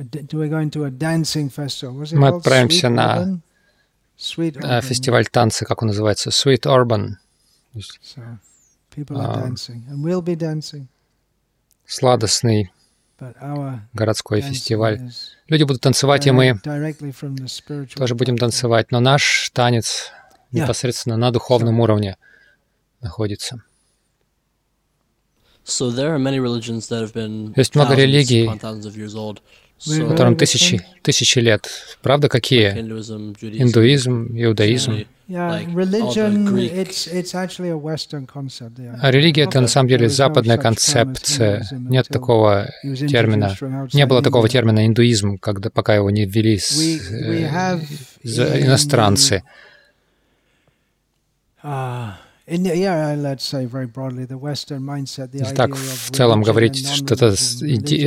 мы 2.11 2.27
отправимся 2.27 2.89
на 2.89 3.39
э, 4.37 4.81
фестиваль 4.81 5.27
танца, 5.27 5.65
как 5.65 5.81
он 5.81 5.87
называется, 5.87 6.29
Sweet 6.29 6.63
Urban. 6.63 7.15
А, 9.09 9.49
сладостный 11.85 12.71
городской 13.93 14.41
фестиваль. 14.41 15.11
Люди 15.47 15.63
будут 15.63 15.81
танцевать, 15.81 16.27
и 16.27 16.31
мы 16.31 16.59
тоже 17.95 18.15
будем 18.15 18.37
танцевать, 18.37 18.91
но 18.91 18.99
наш 18.99 19.49
танец 19.53 20.11
непосредственно 20.51 21.17
на 21.17 21.31
духовном 21.31 21.79
уровне 21.79 22.17
находится. 23.01 23.63
Есть 27.55 27.75
много 27.75 27.93
религий, 27.95 28.49
которым 30.09 30.35
тысячи, 30.35 30.85
тысячи 31.01 31.39
лет. 31.39 31.69
Правда, 32.01 32.27
какие? 32.29 32.69
Индуизм, 33.63 34.27
иудаизм. 34.35 34.91
А 38.99 39.11
религия— 39.11 39.43
это 39.43 39.61
на 39.61 39.67
самом 39.67 39.87
деле 39.87 40.09
западная 40.09 40.57
концепция. 40.57 41.63
Нет 41.71 42.07
такого 42.07 42.69
термина. 43.07 43.55
Не 43.93 44.05
было 44.05 44.21
такого 44.23 44.49
термина 44.49 44.85
индуизм, 44.87 45.37
когда, 45.37 45.69
пока 45.69 45.93
его 45.95 46.09
не 46.09 46.25
ввели 46.25 46.57
с, 46.57 46.77
э, 46.79 48.65
иностранцы. 48.65 49.43
Если 55.33 55.55
так 55.55 55.75
в 55.75 56.11
целом 56.11 56.41
говорить, 56.41 56.87
что 56.87 57.13
это 57.13 57.35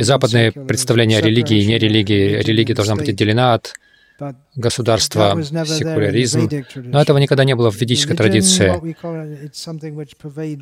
западное 0.03 0.51
представление 0.51 1.19
о 1.19 1.21
религии 1.21 1.63
и 1.63 1.67
нерелигии, 1.67 2.41
религия 2.41 2.73
должна 2.73 2.95
быть 2.95 3.09
отделена 3.09 3.53
от 3.53 3.73
государства, 4.55 5.41
секуляризм. 5.43 6.49
Но 6.75 7.01
этого 7.01 7.17
никогда 7.17 7.43
не 7.43 7.55
было 7.55 7.71
в 7.71 7.79
ведической 7.79 8.15
традиции. 8.15 8.71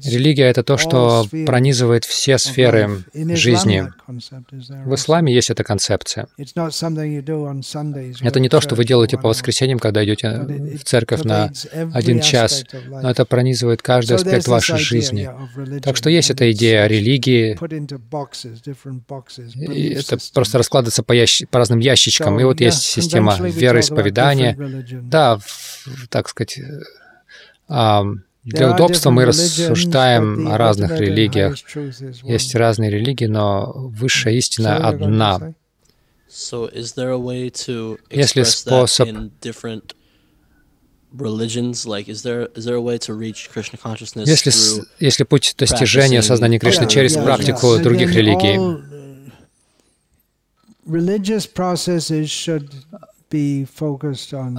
Религия— 0.09 0.45
это 0.49 0.63
то, 0.63 0.77
что 0.77 1.25
пронизывает 1.45 2.05
все 2.05 2.37
сферы 2.37 3.03
жизни. 3.13 3.87
В 4.07 4.95
исламе 4.95 5.33
есть 5.33 5.49
эта 5.49 5.63
концепция. 5.63 6.27
Это 6.37 8.39
не 8.39 8.49
то, 8.49 8.61
что 8.61 8.75
вы 8.75 8.85
делаете 8.85 9.17
по 9.17 9.29
воскресеньям, 9.29 9.79
когда 9.79 10.03
идете 10.03 10.77
в 10.77 10.83
церковь 10.83 11.23
на 11.23 11.51
один 11.93 12.21
час, 12.21 12.65
но 12.89 13.09
это 13.09 13.25
пронизывает 13.25 13.81
каждый 13.81 14.15
аспект 14.15 14.47
вашей 14.47 14.77
жизни. 14.77 15.29
Так 15.81 15.97
что 15.97 16.09
есть 16.09 16.29
эта 16.29 16.51
идея 16.51 16.87
религии, 16.87 17.57
и 19.73 19.93
это 19.93 20.17
просто 20.33 20.57
раскладывается 20.57 21.03
по, 21.03 21.13
ящ... 21.13 21.43
по 21.49 21.59
разным 21.59 21.79
ящичкам, 21.79 22.39
и 22.39 22.43
вот 22.43 22.61
есть 22.61 22.81
система 22.81 23.37
вероисповедания. 23.81 24.55
Да, 25.01 25.39
так 26.09 26.29
сказать, 26.29 26.59
для 28.43 28.73
удобства 28.73 29.11
мы 29.11 29.25
рассуждаем 29.25 30.47
о 30.47 30.57
разных 30.57 30.99
религиях. 30.99 31.55
Есть 32.23 32.55
разные 32.55 32.89
религии, 32.89 33.25
но 33.25 33.71
высшая 33.75 34.33
истина 34.35 34.87
одна. 34.87 35.53
Если 38.09 38.43
способ 38.43 39.09
если, 44.25 44.51
если 44.99 45.23
путь 45.25 45.55
достижения 45.57 46.21
сознания 46.21 46.57
Кришны 46.57 46.87
через 46.87 47.15
практику 47.15 47.77
других 47.79 48.13
религий, 48.13 48.57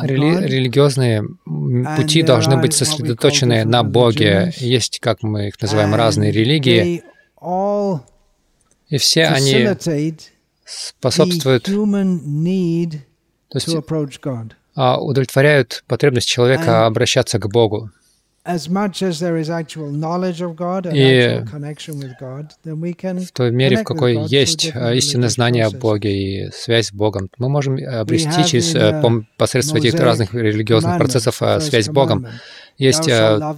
Рели 0.02 0.46
религиозные 0.46 1.24
пути 1.96 2.22
должны 2.22 2.56
быть 2.56 2.74
сосредоточены 2.74 3.64
на 3.64 3.82
Боге. 3.82 4.52
Есть, 4.56 4.98
как 5.00 5.22
мы 5.22 5.48
их 5.48 5.60
называем, 5.60 5.94
разные 5.94 6.32
религии, 6.32 7.02
и 8.88 8.98
все 8.98 9.26
они 9.26 9.68
способствуют, 10.64 11.64
то 11.64 13.58
есть 13.58 13.68
а, 14.74 14.98
удовлетворяют 14.98 15.84
потребность 15.86 16.28
человека 16.28 16.86
обращаться 16.86 17.38
к 17.38 17.46
Богу. 17.48 17.90
И 20.92 21.44
в 23.24 23.32
той 23.32 23.52
мере, 23.52 23.76
в 23.76 23.84
какой 23.84 24.16
есть 24.26 24.72
а, 24.74 24.92
истинное 24.94 25.28
знание 25.28 25.66
о 25.66 25.70
Боге 25.70 26.10
и 26.10 26.50
связь 26.50 26.88
с 26.88 26.92
Богом, 26.92 27.28
мы 27.38 27.48
можем 27.48 27.74
обрести 27.74 28.44
через 28.44 28.74
э, 28.74 29.00
посредством 29.36 29.78
этих 29.78 29.94
разных 29.94 30.34
религиозных 30.34 30.98
процессов 30.98 31.40
а, 31.40 31.60
связь 31.60 31.86
с 31.86 31.88
Богом. 31.88 32.26
Есть 32.78 33.08
а, 33.08 33.54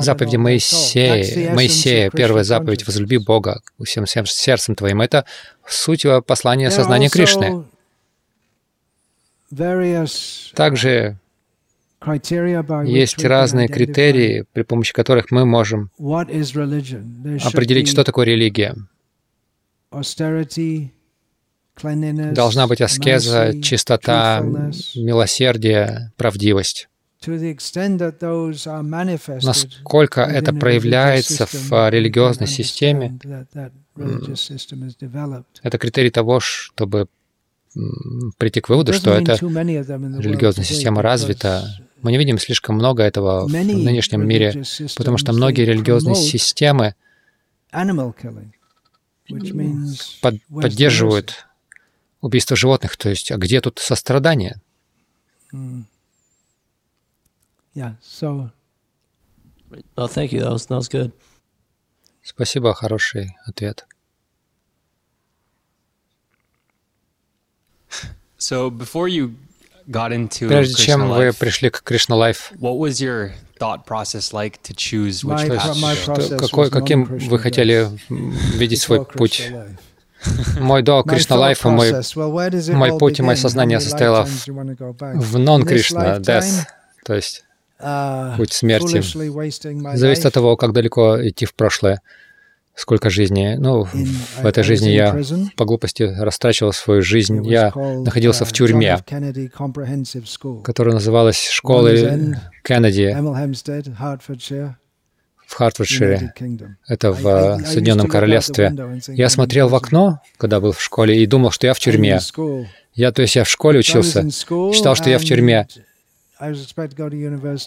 заповеди 0.00 0.36
Моисея, 0.36 1.54
Моисея, 1.54 2.10
первая 2.10 2.42
заповедь 2.42 2.84
«Возлюби 2.84 3.18
Бога 3.18 3.60
всем, 3.84 4.06
всем 4.06 4.26
сердцем 4.26 4.74
твоим». 4.74 5.00
Это 5.00 5.24
суть 5.64 6.04
послания 6.26 6.72
сознания 6.72 7.08
Кришны. 7.08 7.62
Также 10.56 11.18
есть 12.86 13.24
разные 13.24 13.68
критерии, 13.68 14.44
при 14.52 14.62
помощи 14.62 14.92
которых 14.92 15.30
мы 15.30 15.44
можем 15.44 15.90
определить, 15.98 17.88
что 17.88 18.04
такое 18.04 18.26
религия. 18.26 18.74
Должна 22.32 22.66
быть 22.66 22.80
аскеза, 22.80 23.60
чистота, 23.62 24.40
милосердие, 24.94 26.12
правдивость. 26.16 26.88
Насколько 29.42 30.20
это 30.20 30.52
проявляется 30.52 31.46
в 31.46 31.90
религиозной 31.90 32.46
системе, 32.46 33.18
это 35.62 35.78
критерий 35.78 36.10
того, 36.10 36.40
чтобы 36.40 37.06
прийти 38.38 38.60
к 38.60 38.68
выводу, 38.68 38.92
что 38.92 39.12
эта 39.12 39.34
религиозная 39.34 40.64
система 40.64 41.02
развита. 41.02 41.64
Мы 42.02 42.12
не 42.12 42.18
видим 42.18 42.38
слишком 42.38 42.76
много 42.76 43.02
этого 43.02 43.46
в 43.46 43.52
нынешнем 43.52 44.26
мире, 44.26 44.64
потому 44.96 45.18
что 45.18 45.32
многие 45.32 45.64
религиозные 45.64 46.14
системы 46.14 46.94
под, 50.20 50.34
поддерживают 50.48 51.46
убийство 52.20 52.56
животных. 52.56 52.96
То 52.96 53.08
есть, 53.08 53.32
а 53.32 53.36
где 53.36 53.60
тут 53.60 53.78
сострадание? 53.78 54.60
Mm. 55.52 55.84
Спасибо, 62.22 62.74
хороший 62.74 63.36
ответ. 63.44 63.86
So 68.44 68.70
before 68.70 69.08
you 69.08 69.34
Прежде 69.86 70.74
чем 70.74 71.10
вы 71.10 71.32
пришли 71.32 71.70
к 71.70 71.82
Krishna 71.82 72.16
Life, 72.16 72.52
какой, 76.38 76.70
каким 76.70 77.04
вы 77.04 77.38
хотели 77.38 77.88
видеть 78.56 78.80
свой 78.80 79.04
путь? 79.04 79.50
Мой 80.58 80.82
до 80.82 81.02
Krishna 81.02 81.36
Life 81.36 81.57
а, 81.57 81.68
мой, 81.68 81.92
мой 82.72 82.98
путь 82.98 83.18
и 83.18 83.22
мое 83.22 83.36
сознание 83.36 83.78
состояло 83.78 84.24
в, 84.24 84.46
в 84.46 85.38
нон-Кришна, 85.38 86.16
death, 86.16 86.64
то 87.04 87.14
есть 87.14 87.44
путь 88.38 88.52
смерти. 88.54 89.02
зависит 89.96 90.24
от 90.24 90.32
того, 90.32 90.56
как 90.56 90.72
далеко 90.72 91.18
идти 91.28 91.44
в 91.44 91.52
прошлое, 91.52 92.00
сколько 92.74 93.10
жизней. 93.10 93.56
Ну, 93.56 93.84
в 93.84 94.44
этой 94.44 94.64
жизни 94.64 94.90
я 94.90 95.16
по 95.56 95.64
глупости 95.64 96.02
растрачивал 96.02 96.72
свою 96.72 97.02
жизнь. 97.02 97.44
Я 97.46 97.72
находился 97.74 98.44
в 98.44 98.52
тюрьме, 98.52 98.98
которая 100.64 100.94
называлась 100.94 101.48
школой 101.48 102.36
Кеннеди 102.62 103.16
в 105.46 105.54
Хартфордшире. 105.54 106.32
Это 106.88 107.12
в 107.12 107.60
Соединенном 107.64 108.08
Королевстве. 108.08 108.74
Я 109.08 109.28
смотрел 109.28 109.68
в 109.68 109.74
окно, 109.74 110.20
когда 110.36 110.60
был 110.60 110.72
в 110.72 110.82
школе, 110.82 111.22
и 111.22 111.26
думал, 111.26 111.50
что 111.50 111.66
я 111.66 111.74
в 111.74 111.78
тюрьме. 111.78 112.18
Я, 112.94 113.12
то 113.12 113.22
есть 113.22 113.36
я 113.36 113.44
в 113.44 113.48
школе 113.48 113.80
учился, 113.80 114.28
считал, 114.30 114.94
что 114.94 115.10
я 115.10 115.18
в 115.18 115.24
тюрьме. 115.24 115.66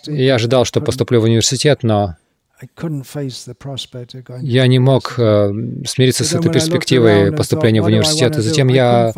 И 0.07 0.23
я 0.23 0.35
ожидал, 0.35 0.65
что 0.65 0.81
поступлю 0.81 1.21
в 1.21 1.23
университет, 1.23 1.83
но 1.83 2.15
я 4.41 4.67
не 4.67 4.79
мог 4.79 5.13
э, 5.19 5.51
смириться 5.85 6.23
с 6.23 6.33
этой 6.33 6.51
перспективой 6.51 7.31
поступления 7.31 7.81
в 7.81 7.85
университет. 7.85 8.37
И 8.37 8.41
затем 8.41 8.67
я 8.67 9.13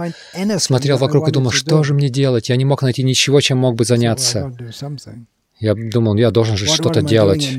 смотрел 0.58 0.97
вокруг 0.97 1.30
и 1.30 1.32
думал, 1.32 1.52
что 1.52 1.84
же 1.84 1.93
мне 1.93 2.10
делать? 2.10 2.49
Я 2.49 2.58
не 2.58 2.65
мог 2.65 2.82
найти 2.82 3.04
ничего, 3.04 3.39
чем 3.41 3.58
мог 3.60 3.75
бы 3.75 3.86
заняться. 3.86 4.52
Я 5.60 5.75
думал, 5.75 6.15
я 6.15 6.32
должен 6.32 6.56
же 6.56 6.65
что-то 6.67 7.02
делать. 7.02 7.49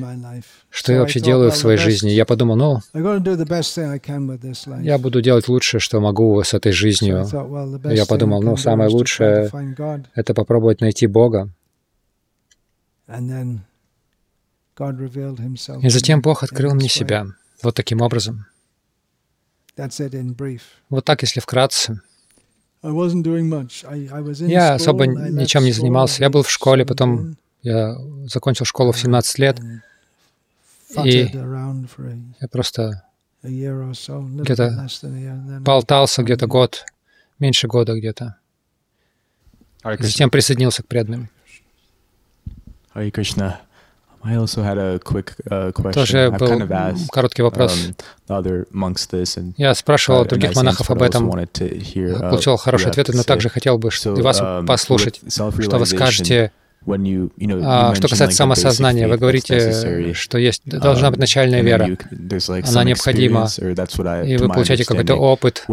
Что 0.70 0.92
я 0.92 1.00
вообще 1.00 1.20
делаю 1.20 1.50
в 1.50 1.56
своей 1.56 1.78
жизни? 1.78 2.10
Я 2.10 2.24
подумал, 2.24 2.56
ну, 2.56 2.78
я 4.82 4.98
буду 4.98 5.20
делать 5.20 5.48
лучшее, 5.48 5.80
что 5.80 6.00
могу 6.00 6.42
с 6.42 6.54
этой 6.54 6.72
жизнью. 6.72 7.26
Я 7.84 8.06
подумал, 8.06 8.42
ну, 8.42 8.56
самое 8.56 8.88
лучшее— 8.90 9.50
это 10.14 10.34
попробовать 10.34 10.80
найти 10.80 11.06
Бога. 11.06 11.50
И 15.82 15.88
затем 15.90 16.20
Бог 16.22 16.42
открыл 16.42 16.74
мне 16.74 16.88
себя 16.88 17.26
вот 17.62 17.74
таким 17.74 18.00
образом. 18.00 18.46
Вот 20.88 21.04
так, 21.04 21.22
если 21.22 21.40
вкратце. 21.40 22.00
Я 22.82 24.74
особо 24.74 25.06
ничем 25.06 25.64
не 25.64 25.72
занимался. 25.72 26.22
Я 26.22 26.30
был 26.30 26.42
в 26.42 26.50
школе, 26.50 26.86
потом 26.86 27.36
я 27.62 27.94
закончил 28.26 28.64
школу 28.64 28.92
в 28.92 28.98
17 28.98 29.38
лет, 29.38 29.60
и 31.04 31.30
я 31.32 32.48
просто 32.50 33.04
где-то 33.42 34.88
болтался 35.60 36.22
где-то 36.22 36.46
год, 36.46 36.84
меньше 37.38 37.68
года 37.68 37.94
где-то. 37.94 38.36
Затем 39.82 40.30
присоединился 40.30 40.82
к 40.82 40.86
преданным. 40.86 41.28
Хари 42.92 43.10
Кришна. 43.10 43.60
Uh, 44.22 45.92
Тоже 45.92 46.30
был 46.30 46.62
короткий 47.11 47.42
вопрос. 47.42 47.90
Um, 48.28 49.54
Я 49.56 49.74
спрашивал 49.74 50.24
других 50.26 50.54
монахов 50.54 50.90
об 50.90 51.02
этом, 51.02 51.30
получил 51.30 52.56
хорошие 52.56 52.90
ответы, 52.90 53.16
но 53.16 53.22
также 53.22 53.48
хотел 53.48 53.78
бы 53.78 53.88
и 53.88 54.20
вас 54.20 54.40
um, 54.40 54.66
послушать, 54.66 55.20
что 55.28 55.78
вы 55.78 55.87
скажете 55.87 56.52
а, 56.86 57.94
что 57.94 58.08
касается 58.08 58.38
самосознания, 58.38 59.06
вы 59.06 59.18
говорите, 59.18 60.14
что 60.14 60.38
есть 60.38 60.62
должна 60.64 61.10
быть 61.10 61.18
um, 61.18 61.20
начальная 61.20 61.60
вера, 61.60 61.86
она 62.64 62.84
необходима, 62.84 63.48
и 64.24 64.36
вы 64.38 64.48
получаете 64.48 64.84
какой-то 64.84 65.14
опыт. 65.14 65.64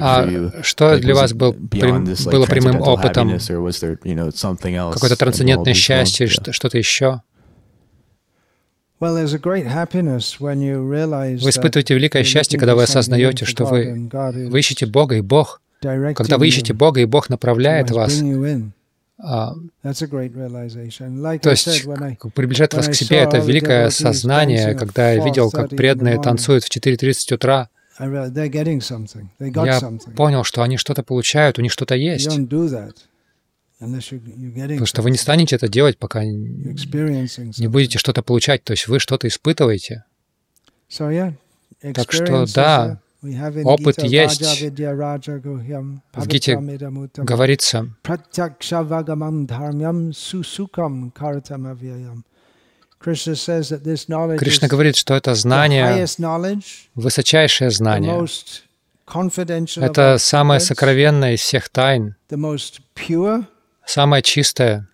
А 0.00 0.62
что 0.62 0.98
для 0.98 1.14
вас 1.14 1.32
был, 1.32 1.54
было 1.54 2.46
прямым 2.46 2.82
опытом? 2.82 3.38
Какое-то 4.92 5.16
трансцендентное 5.16 5.74
счастье, 5.74 6.26
что-то 6.26 6.76
еще? 6.76 7.22
Вы 9.00 9.26
испытываете 11.50 11.94
великое 11.94 12.24
счастье, 12.24 12.58
когда 12.58 12.74
вы 12.74 12.82
осознаете, 12.82 13.46
что 13.46 13.64
вы, 13.64 14.10
вы 14.12 14.58
ищете 14.58 14.84
Бога, 14.86 15.16
и 15.16 15.22
Бог, 15.22 15.62
когда 15.80 16.36
вы 16.36 16.48
ищете 16.48 16.74
Бога, 16.74 17.00
и 17.00 17.06
Бог 17.06 17.30
направляет 17.30 17.92
вас, 17.92 18.20
то 19.18 19.56
есть 21.50 21.84
приближает 22.34 22.74
вас 22.74 22.88
к 22.88 22.94
себе 22.94 23.18
это 23.18 23.38
великое 23.38 23.90
сознание, 23.90 24.74
когда 24.74 25.12
я 25.12 25.24
видел, 25.24 25.50
как 25.50 25.70
преданные 25.70 26.20
танцуют 26.20 26.64
в 26.64 26.70
4.30 26.70 27.34
утра. 27.34 27.68
Я 27.98 29.80
понял, 30.14 30.44
что 30.44 30.62
они 30.62 30.76
что-то 30.76 31.02
получают, 31.02 31.58
у 31.58 31.62
них 31.62 31.72
что-то 31.72 31.96
есть. 31.96 32.30
Потому 33.80 34.86
что 34.86 35.02
вы 35.02 35.10
не 35.10 35.18
станете 35.18 35.56
это 35.56 35.68
делать, 35.68 35.98
пока 35.98 36.24
не 36.24 37.66
будете 37.66 37.98
что-то 37.98 38.22
получать, 38.22 38.62
то 38.62 38.72
есть 38.72 38.86
вы 38.86 39.00
что-то 39.00 39.26
испытываете. 39.26 40.04
Так 41.80 42.12
что 42.12 42.46
да, 42.54 43.00
Опыт 43.64 44.02
есть. 44.04 44.40
В 46.12 46.26
Гите 46.26 46.56
говорится, 47.16 47.88
Кришна 54.38 54.68
говорит, 54.68 54.96
что 54.96 55.14
это 55.14 55.34
знание, 55.34 56.06
высочайшее 56.94 57.70
знание, 57.70 58.26
это 59.76 60.18
самое 60.18 60.60
сокровенное 60.60 61.34
из 61.34 61.40
всех 61.40 61.68
тайн, 61.70 62.14
самое 63.86 64.22
чистое, 64.22 64.88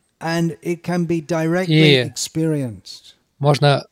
и 1.66 2.12
можно 3.38 3.86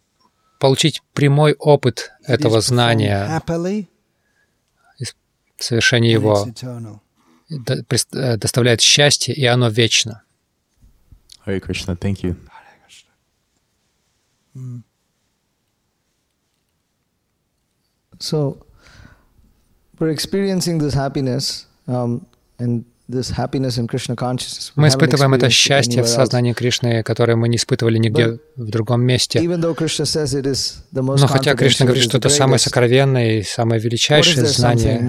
получить 0.58 1.02
прямой 1.12 1.54
опыт 1.58 2.12
этого 2.24 2.60
знания 2.60 3.42
совершение 5.58 6.12
его 6.12 6.46
э, 7.50 8.36
доставляет 8.36 8.80
счастье, 8.80 9.34
и 9.34 9.44
оно 9.46 9.68
вечно. 9.68 10.22
Hare 11.44 11.60
Krishna, 11.60 11.96
thank 11.96 12.22
you. 12.22 12.36
So, 18.18 18.64
we're 19.98 20.10
experiencing 20.10 20.78
this 20.78 20.94
happiness, 20.94 21.66
um, 21.88 22.26
and 22.58 22.84
мы 24.76 24.88
испытываем 24.88 25.34
это 25.34 25.50
счастье 25.50 26.02
в 26.02 26.08
сознании 26.08 26.52
Кришны, 26.52 27.02
которое 27.02 27.36
мы 27.36 27.48
не 27.48 27.56
испытывали 27.56 27.98
нигде 27.98 28.38
в 28.56 28.70
другом 28.70 29.02
месте. 29.02 29.40
Но 29.40 31.26
хотя 31.26 31.54
Кришна 31.54 31.86
говорит, 31.86 32.04
что 32.04 32.18
это 32.18 32.28
самое 32.28 32.58
сокровенное 32.58 33.38
и 33.38 33.42
самое 33.42 33.80
величайшее 33.80 34.46
знание, 34.46 35.00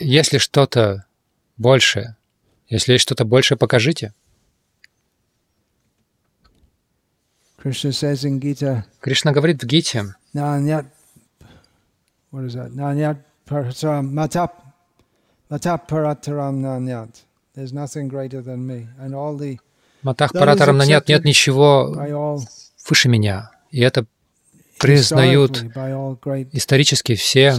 если 0.00 0.38
что-то 0.38 1.04
больше, 1.56 2.16
если 2.68 2.92
есть 2.94 3.02
что-то 3.02 3.24
большее, 3.24 3.58
покажите. 3.58 4.12
Кришна 9.00 9.32
говорит 9.32 9.62
в 9.62 9.66
Гите, 9.66 10.14
Матах 20.02 20.32
Паратарам 20.32 20.78
Нанят 20.78 21.08
нет 21.08 21.24
ничего 21.24 21.94
выше 22.88 23.08
меня. 23.08 23.50
И 23.70 23.80
это 23.80 24.06
признают 24.78 25.62
исторически 26.52 27.14
все 27.16 27.50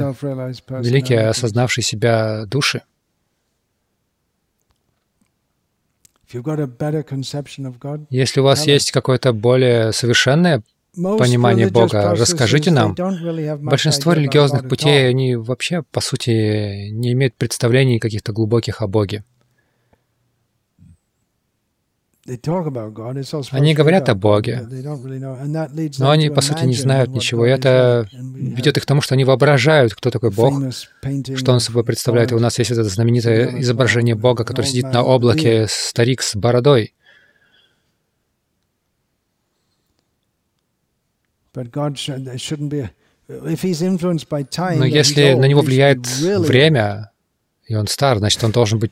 великие 0.69 1.27
осознавшие 1.27 1.83
себя 1.83 2.45
души. 2.45 2.81
Если 8.09 8.39
у 8.39 8.43
вас 8.43 8.65
есть 8.65 8.91
какое-то 8.91 9.33
более 9.33 9.91
совершенное 9.91 10.63
понимание 10.95 11.69
Бога. 11.69 12.15
Расскажите 12.15 12.71
нам. 12.71 12.95
Большинство 13.59 14.13
религиозных 14.13 14.67
путей, 14.67 15.09
они 15.09 15.35
вообще, 15.35 15.83
по 15.91 16.01
сути, 16.01 16.89
не 16.89 17.13
имеют 17.13 17.35
представлений 17.35 17.99
каких-то 17.99 18.33
глубоких 18.33 18.81
о 18.81 18.87
Боге. 18.87 19.23
Они 23.51 23.73
говорят 23.73 24.07
о 24.09 24.15
Боге, 24.15 24.61
но 25.97 26.11
они, 26.11 26.29
по 26.29 26.41
сути, 26.41 26.65
не 26.65 26.75
знают 26.75 27.09
ничего. 27.09 27.47
И 27.47 27.49
это 27.49 28.07
ведет 28.13 28.77
их 28.77 28.83
к 28.83 28.85
тому, 28.85 29.01
что 29.01 29.15
они 29.15 29.25
воображают, 29.25 29.95
кто 29.95 30.11
такой 30.11 30.29
Бог, 30.29 30.53
что 31.35 31.51
Он 31.51 31.59
собой 31.59 31.83
представляет. 31.83 32.31
И 32.31 32.35
у 32.35 32.39
нас 32.39 32.59
есть 32.59 32.69
это 32.69 32.83
знаменитое 32.83 33.59
изображение 33.61 34.15
Бога, 34.15 34.43
который 34.43 34.67
сидит 34.67 34.93
на 34.93 35.03
облаке, 35.03 35.65
старик 35.67 36.21
с 36.21 36.35
бородой. 36.35 36.93
Но 44.79 44.85
если 44.85 45.33
на 45.33 45.45
него 45.45 45.61
влияет 45.61 46.05
время, 46.07 47.11
и 47.65 47.75
он 47.75 47.87
стар, 47.87 48.17
значит, 48.17 48.43
он 48.43 48.51
должен 48.51 48.79
быть 48.79 48.91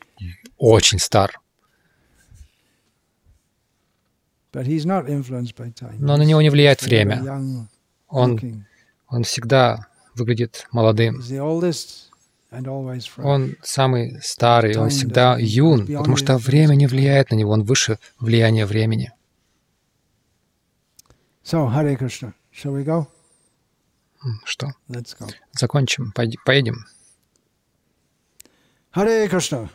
очень 0.58 1.00
стар. 1.00 1.40
Но 6.00 6.18
на 6.18 6.24
него 6.24 6.42
не 6.42 6.50
влияет 6.50 6.82
время. 6.82 7.68
Он, 8.08 8.66
он 9.08 9.24
всегда 9.24 9.88
выглядит 10.16 10.68
молодым. 10.72 11.22
Он 13.24 13.56
самый 13.62 14.20
старый, 14.24 14.76
он 14.78 14.90
всегда 14.90 15.38
юн, 15.40 15.86
потому 15.86 16.16
что 16.16 16.38
время 16.38 16.74
не 16.76 16.88
влияет 16.88 17.30
на 17.32 17.36
него, 17.36 17.52
он 17.52 17.64
выше 17.64 18.00
влияния 18.20 18.66
времени. 18.66 19.12
Что? 24.44 24.68
Закончим, 25.54 26.12
поедем. 26.12 26.86
Харе 28.92 29.28
Кришна. 29.30 29.70